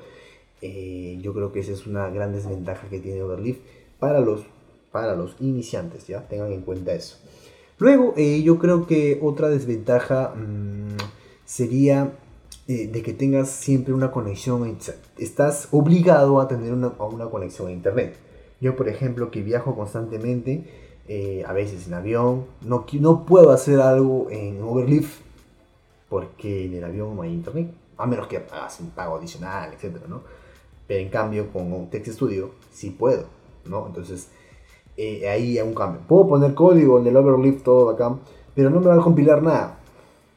Eh, 0.61 1.17
yo 1.21 1.33
creo 1.33 1.51
que 1.51 1.59
esa 1.59 1.71
es 1.71 1.87
una 1.87 2.09
gran 2.09 2.33
desventaja 2.33 2.87
que 2.89 2.99
tiene 2.99 3.21
Overleaf 3.23 3.57
para 3.99 4.19
los, 4.19 4.41
para 4.91 5.15
los 5.15 5.35
iniciantes, 5.39 6.07
¿ya? 6.07 6.27
Tengan 6.27 6.51
en 6.51 6.61
cuenta 6.61 6.93
eso. 6.93 7.17
Luego, 7.77 8.13
eh, 8.17 8.41
yo 8.43 8.59
creo 8.59 8.85
que 8.85 9.19
otra 9.21 9.49
desventaja 9.49 10.33
mm, 10.35 10.97
sería 11.45 12.13
eh, 12.67 12.87
de 12.87 13.01
que 13.01 13.13
tengas 13.13 13.49
siempre 13.49 13.93
una 13.93 14.11
conexión, 14.11 14.77
estás 15.17 15.69
obligado 15.71 16.41
a 16.41 16.47
tener 16.47 16.73
una, 16.73 16.91
conexión 17.29 17.69
a 17.69 17.71
internet. 17.71 18.17
Yo, 18.59 18.75
por 18.75 18.89
ejemplo, 18.89 19.31
que 19.31 19.41
viajo 19.41 19.75
constantemente, 19.75 20.87
a 21.47 21.53
veces 21.53 21.87
en 21.87 21.95
avión, 21.95 22.45
no, 22.61 22.85
no 22.99 23.25
puedo 23.25 23.51
hacer 23.51 23.79
algo 23.79 24.27
en 24.29 24.61
Overleaf 24.61 25.21
porque 26.09 26.65
en 26.65 26.73
el 26.73 26.83
avión 26.83 27.15
no 27.15 27.21
hay 27.21 27.31
internet, 27.31 27.71
a 27.97 28.05
menos 28.05 28.27
que 28.27 28.37
hagas 28.37 28.79
un 28.79 28.89
pago 28.89 29.15
adicional, 29.15 29.71
etc. 29.73 29.97
¿no? 30.07 30.21
Pero 30.89 31.01
en 31.01 31.09
cambio 31.09 31.53
con 31.53 31.89
Text 31.91 32.13
Studio 32.15 32.49
sí 32.73 32.89
puedo, 32.89 33.25
¿no? 33.65 33.85
Entonces 33.85 34.29
eh, 34.97 35.29
ahí 35.29 35.57
hay 35.59 35.65
un 35.65 35.75
cambio. 35.75 36.01
Puedo 36.07 36.27
poner 36.27 36.55
código 36.55 36.99
en 36.99 37.05
el 37.05 37.15
overleaf 37.15 37.61
todo 37.61 37.91
acá, 37.91 38.17
pero 38.55 38.71
no 38.71 38.81
me 38.81 38.87
va 38.87 38.95
a 38.95 39.01
compilar 39.01 39.43
nada. 39.43 39.79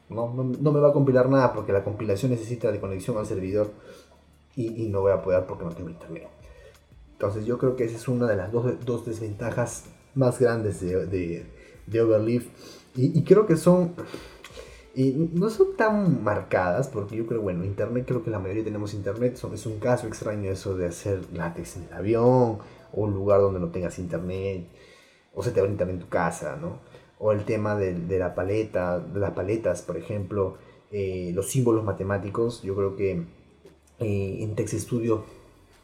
No, 0.09 0.31
no, 0.31 0.71
me 0.71 0.79
va 0.79 0.89
a 0.89 0.93
compilar 0.93 1.27
nada 1.27 1.53
porque 1.53 1.73
la 1.73 1.83
compilación 1.83 2.31
necesita 2.31 2.71
de 2.71 2.79
conexión 2.79 3.17
al 3.17 3.25
servidor 3.25 3.71
y, 4.55 4.69
no 4.89 5.01
voy 5.01 5.11
a 5.11 5.23
poder 5.23 5.45
porque 5.47 5.65
no 5.65 5.71
tengo 5.71 5.89
internet. 5.89 6.29
Entonces 7.13 7.45
yo 7.45 7.57
creo 7.57 7.75
que 7.75 7.85
esa 7.85 7.97
es 7.97 8.07
una 8.07 8.27
de 8.27 8.35
las 8.35 8.51
dos, 8.51 8.85
dos 8.85 9.05
desventajas 9.07 9.85
más 10.13 10.39
grandes 10.39 10.81
de, 10.81 11.45
de, 11.87 12.01
Overleaf. 12.01 12.45
Y, 12.95 13.23
creo 13.23 13.47
que 13.47 13.57
son... 13.57 13.93
Y 14.95 15.29
no 15.33 15.49
son 15.49 15.75
tan 15.75 16.23
marcadas 16.23 16.87
porque 16.87 17.15
yo 17.15 17.25
creo, 17.25 17.41
bueno, 17.41 17.65
internet, 17.65 18.05
creo 18.07 18.23
que 18.23 18.29
la 18.29 18.37
mayoría 18.39 18.63
tenemos 18.63 18.93
internet. 18.93 19.39
Es 19.53 19.65
un 19.65 19.79
caso 19.79 20.07
extraño 20.07 20.51
eso 20.51 20.77
de 20.77 20.87
hacer 20.87 21.21
látex 21.33 21.77
en 21.77 21.83
el 21.83 21.93
avión 21.93 22.59
o 22.91 23.01
un 23.01 23.13
lugar 23.13 23.41
donde 23.41 23.59
no 23.59 23.69
tengas 23.69 23.97
internet, 23.97 24.67
o 25.33 25.41
se 25.41 25.51
te 25.51 25.61
va 25.61 25.67
internet 25.67 25.95
en 25.95 26.01
tu 26.01 26.09
casa, 26.09 26.57
¿no? 26.61 26.79
O 27.17 27.31
el 27.31 27.43
tema 27.43 27.75
de, 27.75 28.19
la 28.19 28.35
paleta, 28.35 28.99
de 28.99 29.19
las 29.19 29.31
paletas, 29.31 29.81
por 29.81 29.97
ejemplo, 29.97 30.57
eh, 30.91 31.31
los 31.33 31.49
símbolos 31.49 31.83
matemáticos, 31.83 32.61
yo 32.61 32.75
creo 32.75 32.95
que 32.95 33.23
eh, 33.99 34.37
en 34.41 34.55
Text 34.55 34.75
Studio 34.75 35.23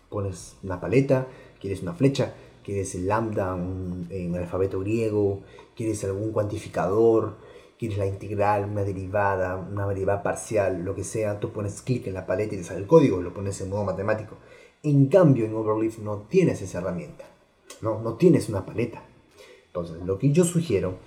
pones 0.09 0.55
una 0.63 0.79
paleta, 0.79 1.27
quieres 1.59 1.81
una 1.81 1.93
flecha, 1.93 2.33
quieres 2.63 2.93
el 2.93 3.07
lambda 3.07 3.55
en 3.55 4.35
alfabeto 4.35 4.81
griego, 4.81 5.41
quieres 5.75 6.03
algún 6.03 6.31
cuantificador, 6.31 7.37
quieres 7.79 7.97
la 7.97 8.05
integral, 8.05 8.69
una 8.69 8.83
derivada, 8.83 9.55
una 9.55 9.87
derivada 9.87 10.21
parcial, 10.21 10.83
lo 10.83 10.93
que 10.93 11.05
sea, 11.05 11.39
tú 11.39 11.51
pones 11.51 11.81
clic 11.81 12.05
en 12.07 12.13
la 12.13 12.25
paleta 12.25 12.53
y 12.53 12.57
te 12.57 12.63
sale 12.65 12.81
el 12.81 12.87
código, 12.87 13.21
lo 13.21 13.33
pones 13.33 13.59
en 13.61 13.69
modo 13.69 13.85
matemático. 13.85 14.35
En 14.83 15.07
cambio, 15.07 15.45
en 15.45 15.55
Overleaf 15.55 15.99
no 15.99 16.27
tienes 16.29 16.61
esa 16.61 16.79
herramienta, 16.79 17.25
no, 17.81 18.01
no 18.01 18.15
tienes 18.15 18.49
una 18.49 18.65
paleta. 18.65 19.01
Entonces, 19.67 20.03
lo 20.03 20.19
que 20.19 20.31
yo 20.31 20.43
sugiero 20.43 20.97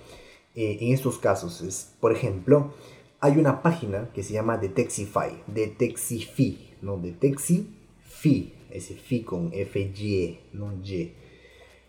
eh, 0.55 0.79
en 0.81 0.93
estos 0.93 1.19
casos 1.19 1.61
es, 1.61 1.93
por 1.99 2.11
ejemplo, 2.11 2.73
hay 3.19 3.37
una 3.37 3.61
página 3.61 4.09
que 4.11 4.23
se 4.23 4.33
llama 4.33 4.57
Detexify, 4.57 5.43
Detexify, 5.47 6.75
¿no? 6.81 6.97
Detexify, 6.97 8.53
ese 8.71 8.95
fi 8.95 9.21
con 9.21 9.51
F-Y, 9.53 10.39
no 10.53 10.73
Y. 10.73 11.13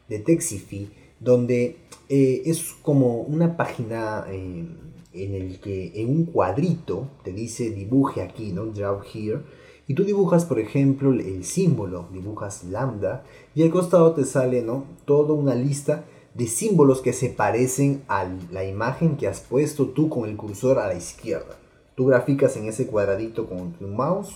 Detexify, 0.09 0.91
donde 1.21 1.79
eh, 2.09 2.43
es 2.47 2.75
como 2.83 3.21
una 3.23 3.57
página 3.57 4.27
eh, 4.29 4.67
en 5.13 5.35
el 5.35 5.61
que 5.61 5.93
en 5.95 6.11
un 6.11 6.25
cuadrito 6.27 7.09
te 7.23 7.33
dice 7.33 7.71
dibuje 7.71 8.23
aquí, 8.23 8.53
¿no? 8.53 8.67
Draw 8.67 9.01
here 9.13 9.41
y 9.87 9.95
tú 9.95 10.05
dibujas, 10.05 10.47
por 10.47 10.59
ejemplo, 10.59 11.13
el 11.13 11.45
símbolo, 11.45 12.09
dibujas 12.11 12.65
lambda, 12.65 13.25
y 13.55 13.63
al 13.63 13.71
costado 13.71 14.15
te 14.15 14.25
sale, 14.25 14.63
¿no? 14.63 14.85
Toda 15.05 15.35
una 15.35 15.55
lista 15.55 16.05
de 16.33 16.47
símbolos 16.47 17.03
que 17.03 17.13
se 17.13 17.29
parecen 17.29 18.03
a 18.09 18.27
la 18.51 18.65
imagen 18.65 19.17
que 19.17 19.29
has 19.29 19.41
puesto 19.41 19.89
tú 19.89 20.09
con 20.09 20.29
el 20.29 20.37
cursor 20.37 20.79
a 20.79 20.89
la 20.89 20.95
izquierda. 20.95 21.59
Tú 21.95 22.07
graficas 22.07 22.57
en 22.57 22.67
ese 22.67 22.87
cuadradito 22.87 23.47
con 23.47 23.73
tu 23.73 23.87
mouse 23.87 24.35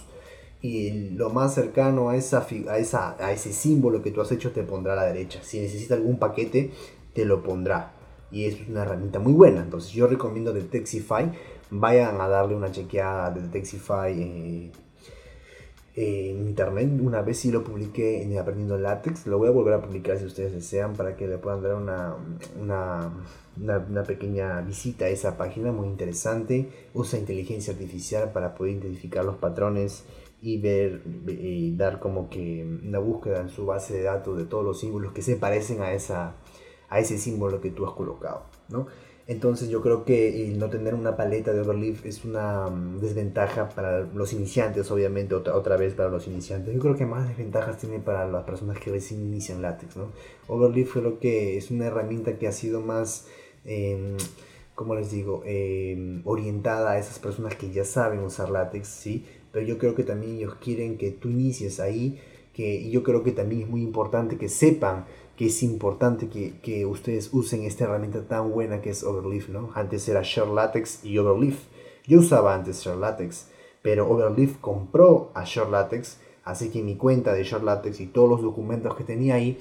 y 0.60 1.10
lo 1.10 1.30
más 1.30 1.54
cercano 1.54 2.10
a, 2.10 2.16
esa, 2.16 2.46
a, 2.68 2.78
esa, 2.78 3.16
a 3.24 3.32
ese 3.32 3.52
símbolo 3.52 4.02
que 4.02 4.10
tú 4.10 4.20
has 4.20 4.32
hecho 4.32 4.50
te 4.50 4.62
pondrá 4.62 4.94
a 4.94 4.96
la 4.96 5.04
derecha. 5.04 5.40
Si 5.42 5.60
necesita 5.60 5.94
algún 5.94 6.18
paquete, 6.18 6.72
te 7.12 7.24
lo 7.24 7.42
pondrá. 7.42 7.92
Y 8.30 8.44
es 8.44 8.68
una 8.68 8.82
herramienta 8.82 9.18
muy 9.18 9.32
buena. 9.32 9.60
Entonces 9.60 9.92
yo 9.92 10.06
recomiendo 10.06 10.52
Detexify. 10.52 11.32
Vayan 11.70 12.20
a 12.20 12.28
darle 12.28 12.56
una 12.56 12.72
chequeada 12.72 13.30
de 13.30 13.42
Detexify. 13.42 14.12
Eh, 14.20 14.72
en 15.98 16.46
internet. 16.46 16.88
Una 17.00 17.22
vez 17.22 17.38
sí 17.38 17.50
lo 17.50 17.64
publiqué 17.64 18.22
en 18.22 18.38
Aprendiendo 18.38 18.78
Látex. 18.78 19.26
Lo 19.26 19.38
voy 19.38 19.48
a 19.48 19.50
volver 19.50 19.74
a 19.74 19.80
publicar 19.80 20.16
si 20.18 20.26
ustedes 20.26 20.52
desean 20.52 20.94
para 20.94 21.16
que 21.16 21.26
le 21.26 21.38
puedan 21.38 21.60
dar 21.60 21.74
una, 21.74 22.14
una, 22.60 23.10
una, 23.60 24.02
pequeña 24.04 24.60
visita 24.60 25.06
a 25.06 25.08
esa 25.08 25.36
página 25.36 25.72
muy 25.72 25.88
interesante. 25.88 26.68
Usa 26.94 27.18
inteligencia 27.18 27.72
artificial 27.72 28.30
para 28.30 28.54
poder 28.54 28.74
identificar 28.74 29.24
los 29.24 29.36
patrones 29.36 30.04
y 30.40 30.58
ver 30.58 31.02
y 31.26 31.76
dar 31.76 31.98
como 31.98 32.30
que 32.30 32.64
una 32.64 32.98
búsqueda 32.98 33.40
en 33.40 33.48
su 33.48 33.66
base 33.66 33.94
de 33.94 34.02
datos 34.04 34.38
de 34.38 34.44
todos 34.44 34.64
los 34.64 34.80
símbolos 34.80 35.12
que 35.12 35.22
se 35.22 35.36
parecen 35.36 35.82
a, 35.82 35.92
esa, 35.92 36.36
a 36.88 37.00
ese 37.00 37.18
símbolo 37.18 37.60
que 37.60 37.70
tú 37.70 37.86
has 37.86 37.92
colocado. 37.92 38.44
¿no? 38.68 38.86
Entonces 39.28 39.68
yo 39.68 39.82
creo 39.82 40.06
que 40.06 40.54
no 40.56 40.70
tener 40.70 40.94
una 40.94 41.14
paleta 41.14 41.52
de 41.52 41.60
Overleaf 41.60 42.06
es 42.06 42.24
una 42.24 42.68
mm, 42.70 43.00
desventaja 43.00 43.68
para 43.68 44.00
los 44.00 44.32
iniciantes, 44.32 44.90
obviamente, 44.90 45.34
otra, 45.34 45.54
otra 45.54 45.76
vez 45.76 45.92
para 45.92 46.08
los 46.08 46.26
iniciantes. 46.26 46.74
Yo 46.74 46.80
creo 46.80 46.96
que 46.96 47.04
más 47.04 47.28
desventajas 47.28 47.76
tiene 47.76 47.98
para 47.98 48.26
las 48.26 48.44
personas 48.44 48.78
que 48.78 48.90
recién 48.90 49.20
inician 49.20 49.60
látex, 49.60 49.98
¿no? 49.98 50.12
Overleaf 50.46 50.94
creo 50.94 51.18
que 51.18 51.58
es 51.58 51.70
una 51.70 51.86
herramienta 51.86 52.38
que 52.38 52.48
ha 52.48 52.52
sido 52.52 52.80
más, 52.80 53.26
eh, 53.66 54.16
como 54.74 54.94
les 54.94 55.10
digo, 55.10 55.42
em, 55.44 56.22
orientada 56.24 56.92
a 56.92 56.98
esas 56.98 57.18
personas 57.18 57.54
que 57.54 57.70
ya 57.70 57.84
saben 57.84 58.20
usar 58.20 58.48
látex, 58.48 58.88
¿sí? 58.88 59.26
Pero 59.52 59.66
yo 59.66 59.78
creo 59.78 59.94
que 59.94 60.04
también 60.04 60.36
ellos 60.36 60.56
quieren 60.56 60.98
que 60.98 61.10
tú 61.10 61.28
inicies 61.28 61.80
ahí, 61.80 62.20
que, 62.52 62.74
y 62.80 62.90
yo 62.90 63.02
creo 63.02 63.22
que 63.22 63.32
también 63.32 63.62
es 63.62 63.68
muy 63.68 63.82
importante 63.82 64.36
que 64.36 64.48
sepan 64.48 65.06
que 65.38 65.46
es 65.46 65.62
importante 65.62 66.28
que, 66.28 66.84
ustedes 66.84 67.30
usen 67.32 67.62
esta 67.62 67.84
herramienta 67.84 68.26
tan 68.26 68.50
buena 68.50 68.82
que 68.82 68.90
es 68.90 69.04
Overleaf, 69.04 69.50
¿no? 69.50 69.70
Antes 69.74 70.08
era 70.08 70.22
Share 70.24 70.48
Latex 70.48 71.04
y 71.04 71.16
Overleaf. 71.16 71.56
Yo 72.08 72.18
usaba 72.18 72.56
antes 72.56 72.82
Share 72.82 72.96
Latex, 72.96 73.46
pero 73.80 74.10
Overleaf 74.10 74.56
compró 74.60 75.30
a 75.34 75.44
Share 75.44 75.70
Latex, 75.70 76.18
así 76.42 76.70
que 76.70 76.82
mi 76.82 76.96
cuenta 76.96 77.34
de 77.34 77.44
Share 77.44 77.62
Latex 77.62 78.00
y 78.00 78.06
todos 78.06 78.28
los 78.28 78.42
documentos 78.42 78.96
que 78.96 79.04
tenía 79.04 79.36
ahí 79.36 79.58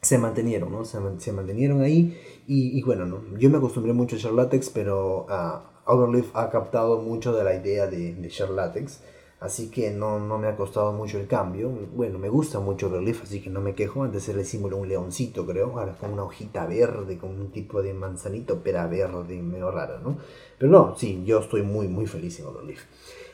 se 0.00 0.16
mantenieron, 0.16 0.72
¿no? 0.72 0.86
Se, 0.86 0.98
se 1.18 1.30
ahí 1.30 2.18
y, 2.46 2.82
bueno, 2.82 3.04
¿no? 3.04 3.20
Yo 3.38 3.50
me 3.50 3.58
acostumbré 3.58 3.92
mucho 3.92 4.16
a 4.16 4.18
Share 4.18 4.34
Latex, 4.34 4.70
pero 4.70 5.26
uh, 5.28 5.58
Overleaf 5.86 6.34
ha 6.34 6.50
captado 6.50 7.00
mucho 7.00 7.32
de 7.32 7.44
la 7.44 7.54
idea 7.54 7.86
de, 7.86 8.14
de 8.14 8.48
Latex, 8.54 9.00
así 9.40 9.70
que 9.70 9.90
no, 9.90 10.18
no 10.20 10.38
me 10.38 10.46
ha 10.46 10.56
costado 10.56 10.92
mucho 10.92 11.18
el 11.18 11.26
cambio. 11.26 11.70
Bueno, 11.94 12.18
me 12.18 12.28
gusta 12.28 12.60
mucho 12.60 12.86
Overleaf, 12.86 13.22
así 13.22 13.40
que 13.40 13.50
no 13.50 13.60
me 13.60 13.74
quejo. 13.74 14.04
Antes 14.04 14.28
era 14.28 14.40
el 14.40 14.46
símbolo 14.46 14.76
un 14.76 14.88
leoncito, 14.88 15.46
creo, 15.46 15.78
ahora 15.78 15.96
con 15.98 16.12
una 16.12 16.24
hojita 16.24 16.66
verde, 16.66 17.18
con 17.18 17.30
un 17.30 17.50
tipo 17.50 17.82
de 17.82 17.94
manzanito, 17.94 18.62
pera 18.62 18.86
verde, 18.86 19.40
medio 19.42 19.70
raro, 19.70 19.98
¿no? 20.00 20.18
Pero 20.58 20.70
no, 20.70 20.94
sí, 20.96 21.22
yo 21.24 21.40
estoy 21.40 21.62
muy, 21.62 21.88
muy 21.88 22.06
feliz 22.06 22.38
en 22.40 22.46
Overleaf. 22.46 22.80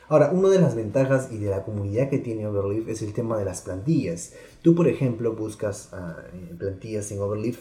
Ahora, 0.09 0.31
una 0.31 0.47
de 0.47 0.61
las 0.61 0.73
ventajas 0.73 1.33
y 1.33 1.37
de 1.37 1.49
la 1.49 1.63
comunidad 1.63 2.09
que 2.09 2.19
tiene 2.19 2.47
Overleaf 2.47 2.87
es 2.87 3.01
el 3.01 3.11
tema 3.11 3.37
de 3.37 3.43
las 3.43 3.61
plantillas. 3.61 4.33
Tú, 4.61 4.73
por 4.73 4.87
ejemplo, 4.87 5.33
buscas 5.33 5.91
uh, 5.91 6.55
plantillas 6.57 7.11
en 7.11 7.19
Overleaf 7.19 7.57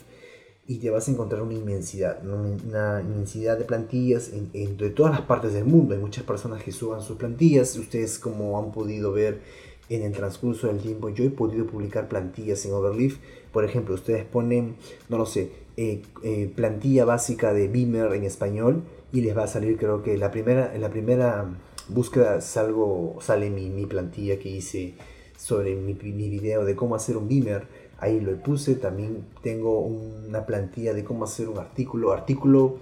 y 0.69 0.79
te 0.79 0.91
vas 0.91 1.07
a 1.09 1.13
encontrar 1.13 1.43
una 1.43 1.55
inmensidad, 1.55 2.21
una 2.25 3.01
inmensidad 3.01 3.57
de 3.57 3.65
plantillas 3.65 4.31
en, 4.33 4.51
en, 4.53 4.77
de 4.77 4.91
todas 4.91 5.13
las 5.13 5.21
partes 5.23 5.53
del 5.53 5.65
mundo. 5.65 5.95
Hay 5.95 6.01
muchas 6.01 6.25
personas 6.25 6.63
que 6.63 6.73
suban 6.73 7.03
sus 7.03 7.17
plantillas. 7.17 7.77
Ustedes, 7.77 8.19
como 8.19 8.59
han 8.59 8.73
podido 8.73 9.13
ver 9.13 9.41
en 9.89 10.03
el 10.03 10.13
transcurso 10.13 10.67
del 10.67 10.79
tiempo, 10.79 11.11
yo 11.11 11.25
he 11.25 11.31
podido 11.31 11.67
publicar 11.67 12.09
plantillas 12.09 12.65
en 12.67 12.73
Overleaf. 12.73 13.19
Por 13.53 13.65
ejemplo, 13.65 13.95
ustedes 13.95 14.25
ponen, 14.25 14.77
no 15.09 15.19
lo 15.19 15.27
sé, 15.27 15.51
eh, 15.77 16.03
eh, 16.25 16.51
plantilla 16.55 17.05
básica 17.05 17.53
de 17.53 17.69
Beamer 17.69 18.13
en 18.15 18.25
español 18.25 18.83
y 19.13 19.21
les 19.21 19.37
va 19.37 19.45
a 19.45 19.47
salir, 19.47 19.77
creo 19.77 20.03
que 20.03 20.19
la 20.19 20.31
primera, 20.31 20.77
la 20.77 20.91
primera 20.91 21.47
búsqueda 21.89 22.41
salgo, 22.41 23.19
sale 23.21 23.51
mi, 23.51 23.71
mi 23.71 23.87
plantilla 23.87 24.39
que 24.39 24.49
hice 24.49 24.95
sobre 25.37 25.77
mi, 25.77 25.95
mi, 25.95 26.29
video 26.29 26.65
de 26.65 26.75
cómo 26.75 26.95
hacer 26.95 27.17
un 27.17 27.29
beamer. 27.29 27.67
Ahí 27.99 28.21
lo 28.21 28.37
puse. 28.43 28.75
También 28.75 29.27
tengo 29.43 29.81
una 29.81 30.45
plantilla 30.47 30.93
de 30.93 31.05
cómo 31.05 31.25
hacer 31.25 31.49
un 31.49 31.59
artículo. 31.59 32.13
Artículo, 32.13 32.79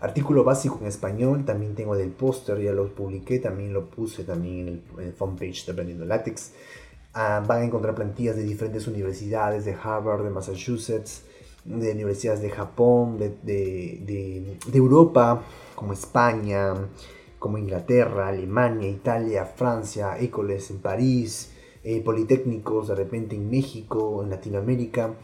artículo 0.00 0.44
básico 0.44 0.78
en 0.80 0.86
español. 0.86 1.44
También 1.44 1.74
tengo 1.74 1.96
del 1.96 2.10
póster, 2.10 2.60
ya 2.60 2.72
lo 2.72 2.88
publiqué. 2.94 3.38
También 3.38 3.72
lo 3.72 3.90
puse 3.90 4.24
también 4.24 4.60
en 4.60 4.68
el, 4.68 4.82
en 4.98 5.06
el 5.08 5.12
fanpage 5.12 5.66
de 5.66 5.72
Aprendiendo 5.72 6.04
Latex. 6.04 6.52
Uh, 7.14 7.46
van 7.46 7.62
a 7.62 7.64
encontrar 7.64 7.94
plantillas 7.94 8.34
de 8.34 8.42
diferentes 8.42 8.88
universidades, 8.88 9.64
de 9.64 9.76
Harvard, 9.80 10.24
de 10.24 10.30
Massachusetts, 10.30 11.22
de 11.64 11.92
universidades 11.92 12.42
de 12.42 12.50
Japón, 12.50 13.18
de, 13.18 13.28
de, 13.42 14.00
de, 14.04 14.58
de 14.66 14.78
Europa, 14.78 15.42
como 15.76 15.92
España, 15.92 16.74
como 17.38 17.56
Inglaterra, 17.56 18.28
Alemania, 18.28 18.88
Italia, 18.88 19.44
Francia, 19.44 20.18
écoles 20.18 20.70
en 20.70 20.78
París, 20.78 21.52
eh, 21.84 22.00
politécnicos 22.00 22.88
de 22.88 22.94
repente 22.94 23.36
en 23.36 23.50
México, 23.50 24.22
en 24.22 24.30
Latinoamérica. 24.30 25.14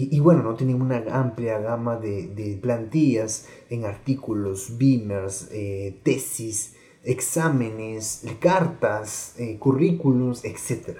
Y, 0.00 0.20
bueno, 0.20 0.44
no 0.44 0.54
tienen 0.54 0.80
una 0.80 1.02
amplia 1.10 1.58
gama 1.58 1.96
de, 1.96 2.56
plantillas 2.62 3.48
en 3.68 3.84
artículos, 3.84 4.78
beamers, 4.78 5.48
eh, 5.50 5.98
tesis, 6.04 6.76
exámenes, 7.02 8.24
cartas, 8.38 9.34
eh, 9.38 9.58
currículums, 9.58 10.44
etc. 10.44 10.98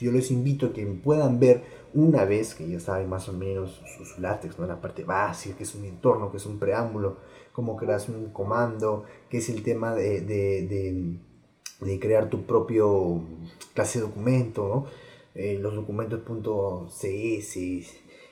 Yo 0.00 0.12
les 0.12 0.30
invito 0.30 0.66
a 0.66 0.72
que 0.72 0.86
puedan 0.86 1.38
ver 1.38 1.62
una 1.94 2.24
vez 2.24 2.54
que 2.54 2.68
ya 2.68 2.80
saben 2.80 3.08
más 3.08 3.28
o 3.28 3.32
menos 3.32 3.82
sus 3.96 4.18
látex, 4.18 4.58
¿no? 4.58 4.66
la 4.66 4.80
parte 4.80 5.04
básica, 5.04 5.56
que 5.56 5.64
es 5.64 5.74
un 5.74 5.84
entorno, 5.84 6.30
que 6.30 6.36
es 6.36 6.46
un 6.46 6.58
preámbulo, 6.58 7.18
cómo 7.52 7.76
creas 7.76 8.08
un 8.08 8.30
comando, 8.30 9.04
que 9.28 9.38
es 9.38 9.48
el 9.48 9.62
tema 9.62 9.94
de, 9.94 11.18
crear 12.00 12.28
tu 12.28 12.44
propio 12.44 13.22
clase 13.74 13.98
de 14.00 14.06
documento. 14.06 14.86
Eh, 15.34 15.58
los 15.60 15.74
documentos 15.74 16.20
.cs, 16.90 17.86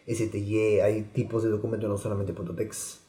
STY, 0.09 0.81
hay 0.81 1.03
tipos 1.13 1.45
de 1.45 1.51
documentos, 1.51 1.89
no 1.89 1.99
solamente 1.99 2.33
.text. 2.33 3.01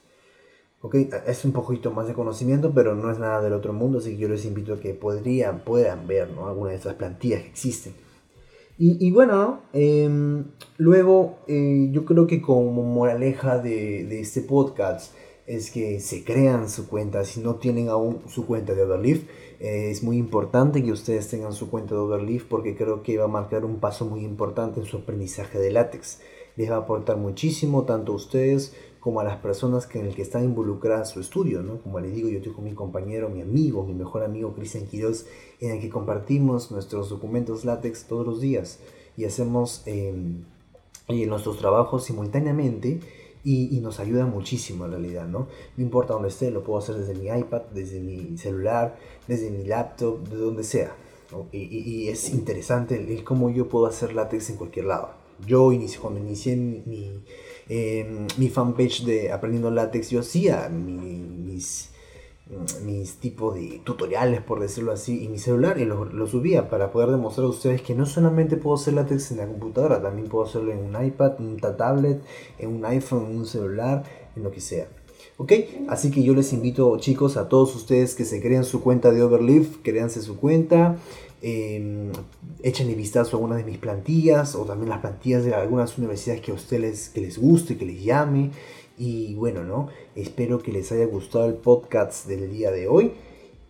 Ok, 0.82 0.96
es 1.26 1.44
un 1.46 1.52
poquito 1.52 1.92
más 1.92 2.08
de 2.08 2.14
conocimiento, 2.14 2.72
pero 2.74 2.94
no 2.94 3.12
es 3.12 3.18
nada 3.18 3.42
del 3.42 3.54
otro 3.54 3.74
mundo, 3.74 3.98
así 3.98 4.12
que 4.12 4.18
yo 4.18 4.30
les 4.30 4.46
invito 4.46 4.74
a 4.74 4.80
que 4.80 4.94
podrían, 4.94 5.64
puedan 5.64 6.06
ver 6.06 6.30
¿no? 6.30 6.48
algunas 6.48 6.74
de 6.74 6.78
estas 6.78 6.94
plantillas 6.94 7.42
que 7.42 7.50
existen. 7.50 7.94
Y, 8.78 9.04
y 9.04 9.10
bueno, 9.10 9.64
eh, 9.74 10.44
luego 10.78 11.40
eh, 11.48 11.90
yo 11.92 12.06
creo 12.06 12.28
que 12.28 12.42
como 12.42 12.84
moraleja 12.84 13.58
de, 13.58 14.06
de 14.06 14.20
este 14.20 14.42
podcast, 14.42 15.16
es 15.48 15.72
que 15.72 16.02
se 16.02 16.26
crean 16.26 16.70
su 16.70 16.88
cuenta. 16.88 17.24
Si 17.24 17.40
no 17.40 17.56
tienen 17.56 17.88
aún 17.88 18.22
su 18.28 18.46
cuenta 18.46 18.76
de 18.76 18.84
Overleaf, 18.84 19.24
eh, 19.60 19.90
es 19.90 20.04
muy 20.04 20.18
importante 20.18 20.84
que 20.84 20.92
ustedes 20.92 21.30
tengan 21.30 21.54
su 21.54 21.70
cuenta 21.70 21.96
de 21.96 22.02
Overleaf 22.02 22.44
porque 22.44 22.76
creo 22.76 23.02
que 23.02 23.18
va 23.18 23.26
a 23.26 23.30
marcar 23.30 23.64
un 23.64 23.80
paso 23.80 24.06
muy 24.06 24.26
importante 24.26 24.82
en 24.82 24.86
su 24.86 24.98
aprendizaje 24.98 25.58
de 25.58 25.72
látex. 25.72 26.20
Les 26.58 26.70
va 26.70 26.76
a 26.76 26.80
aportar 26.80 27.16
muchísimo 27.18 27.84
tanto 27.84 28.12
a 28.12 28.16
ustedes 28.16 28.74
como 29.00 29.22
a 29.22 29.24
las 29.24 29.38
personas 29.38 29.88
que 29.88 30.00
en 30.00 30.08
el 30.08 30.16
que 30.16 30.22
están 30.22 30.44
involucradas 30.44 31.12
su 31.12 31.22
estudio, 31.22 31.64
¿no? 31.64 31.82
Como 31.82 32.02
les 32.02 32.14
digo, 32.14 32.28
yo 32.28 32.40
estoy 32.40 32.52
con 32.52 32.66
mi 32.66 32.74
compañero, 32.74 33.30
mi 33.30 33.42
amigo, 33.42 33.86
mi 33.86 33.94
mejor 33.94 34.24
amigo 34.24 34.54
Cristian 34.54 34.86
Quiroz, 34.86 35.28
en 35.62 35.72
el 35.72 35.80
que 35.80 35.90
compartimos 35.90 36.72
nuestros 36.72 37.10
documentos 37.10 37.64
látex 37.64 38.06
todos 38.06 38.26
los 38.26 38.42
días 38.42 38.80
y 39.16 39.24
hacemos 39.24 39.84
eh, 39.86 40.14
nuestros 41.08 41.58
trabajos 41.58 42.04
simultáneamente 42.04 43.00
y, 43.50 43.80
nos 43.80 44.02
ayuda 44.02 44.26
muchísimo 44.26 44.84
en 44.86 44.92
realidad, 44.92 45.26
¿no? 45.26 45.48
No 45.78 45.84
importa 45.84 46.14
dónde 46.14 46.28
esté, 46.28 46.52
lo 46.52 46.64
puedo 46.64 46.80
hacer 46.80 46.96
desde 46.96 47.16
mi 47.16 47.28
iPad, 47.28 47.62
desde 47.74 48.02
mi 48.02 48.38
celular, 48.38 48.98
desde 49.26 49.50
mi 49.50 49.64
laptop, 49.64 50.28
de 50.28 50.36
donde 50.36 50.66
sea. 50.66 50.94
Y, 51.54 52.10
es 52.10 52.30
interesante 52.30 52.96
el, 52.96 53.24
cómo 53.24 53.50
yo 53.50 53.70
puedo 53.70 53.86
hacer 53.86 54.14
látex 54.14 54.50
en 54.50 54.58
cualquier 54.58 54.86
lado. 54.88 55.12
Yo 55.46 55.72
inicio, 55.72 56.02
cuando 56.02 56.20
inicié 56.20 56.58
mi, 56.58 57.24
eh, 57.70 58.28
mi 58.38 58.50
fanpage 58.50 59.06
de 59.06 59.32
Aprendiendo 59.32 59.72
Látex, 59.72 60.10
yo 60.10 60.20
hacía 60.20 60.68
mis 60.68 61.92
mis 62.86 63.16
tipos 63.16 63.56
de 63.56 63.82
tutoriales, 63.84 64.42
por 64.42 64.60
decirlo 64.60 64.92
así, 64.92 65.26
en 65.26 65.32
mi 65.32 65.40
celular 65.40 65.80
y 65.80 65.86
lo, 65.86 66.28
subía 66.28 66.70
para 66.70 66.92
poder 66.92 67.10
demostrar 67.10 67.46
a 67.46 67.50
ustedes 67.50 67.82
que 67.82 67.94
no 67.94 68.06
solamente 68.06 68.58
puedo 68.58 68.76
hacer 68.76 68.94
látex 68.94 69.32
en 69.32 69.38
la 69.38 69.48
computadora, 69.48 70.02
también 70.02 70.30
puedo 70.30 70.46
hacerlo 70.46 70.72
en 70.72 70.80
un 70.80 71.06
iPad, 71.06 71.34
en 71.40 71.48
una 71.48 71.76
tablet, 71.76 72.22
en 72.58 72.70
un 72.70 72.86
iPhone, 72.86 73.26
en 73.30 73.38
un 73.38 73.46
celular, 73.46 74.04
en 74.36 74.44
lo 74.44 74.52
que 74.52 74.62
sea. 74.62 74.88
¿Ok? 75.38 75.54
Así 75.88 76.10
que 76.10 76.24
yo 76.24 76.34
les 76.34 76.54
invito, 76.54 76.98
chicos, 76.98 77.38
a 77.38 77.48
todos 77.48 77.76
ustedes 77.76 78.16
que 78.16 78.26
se 78.26 78.42
creen 78.42 78.64
su 78.64 78.82
cuenta 78.82 79.12
de 79.12 79.22
Overleaf, 79.22 79.78
créanse 79.84 80.22
su 80.22 80.38
cuenta, 80.38 80.98
eh, 81.42 82.12
échenle 82.64 82.96
vistazo 82.96 83.36
a 83.36 83.40
algunas 83.40 83.60
de 83.60 83.64
mis 83.64 83.78
plantillas 83.78 84.56
o 84.56 84.64
también 84.66 84.90
las 84.90 85.00
plantillas 85.00 85.44
de 85.44 85.54
algunas 85.54 85.98
universidades 85.98 86.42
que 86.42 86.52
a 86.52 86.56
ustedes 86.56 87.10
que 87.10 87.22
les 87.22 87.38
guste, 87.38 87.78
que 87.78 87.86
les 87.86 88.04
llame. 88.04 88.52
Y 88.98 89.36
bueno, 89.36 89.64
¿no? 89.64 89.90
Espero 90.16 90.60
que 90.60 90.72
les 90.72 90.92
haya 90.92 91.06
gustado 91.06 91.46
el 91.46 91.56
podcast 91.56 92.28
del 92.28 92.52
día 92.52 92.72
de 92.72 92.88
hoy. 92.88 93.14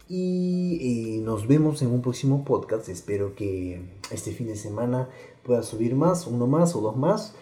Y 0.10 1.18
eh, 1.18 1.22
nos 1.22 1.48
vemos 1.48 1.82
en 1.82 1.92
un 1.92 2.02
próximo 2.02 2.46
podcast. 2.46 2.88
Espero 2.88 3.36
que 3.36 3.82
este 4.10 4.32
fin 4.32 4.48
de 4.48 4.56
semana 4.56 5.10
pueda 5.44 5.64
subir 5.64 5.96
más, 5.96 6.28
uno 6.28 6.48
más 6.48 6.76
o 6.76 6.82
dos 6.82 6.96
más. 6.96 7.36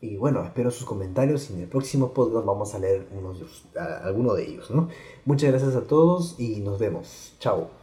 Y 0.00 0.16
bueno, 0.16 0.42
espero 0.42 0.70
sus 0.70 0.86
comentarios 0.86 1.50
y 1.50 1.54
en 1.54 1.60
el 1.60 1.68
próximo 1.68 2.12
podcast 2.12 2.46
vamos 2.46 2.74
a 2.74 2.78
leer 2.78 3.06
unos 3.16 3.66
alguno 4.02 4.34
de 4.34 4.48
ellos, 4.48 4.70
¿no? 4.70 4.88
Muchas 5.26 5.50
gracias 5.50 5.76
a 5.76 5.86
todos 5.86 6.36
y 6.38 6.60
nos 6.60 6.78
vemos. 6.78 7.34
Chao. 7.38 7.79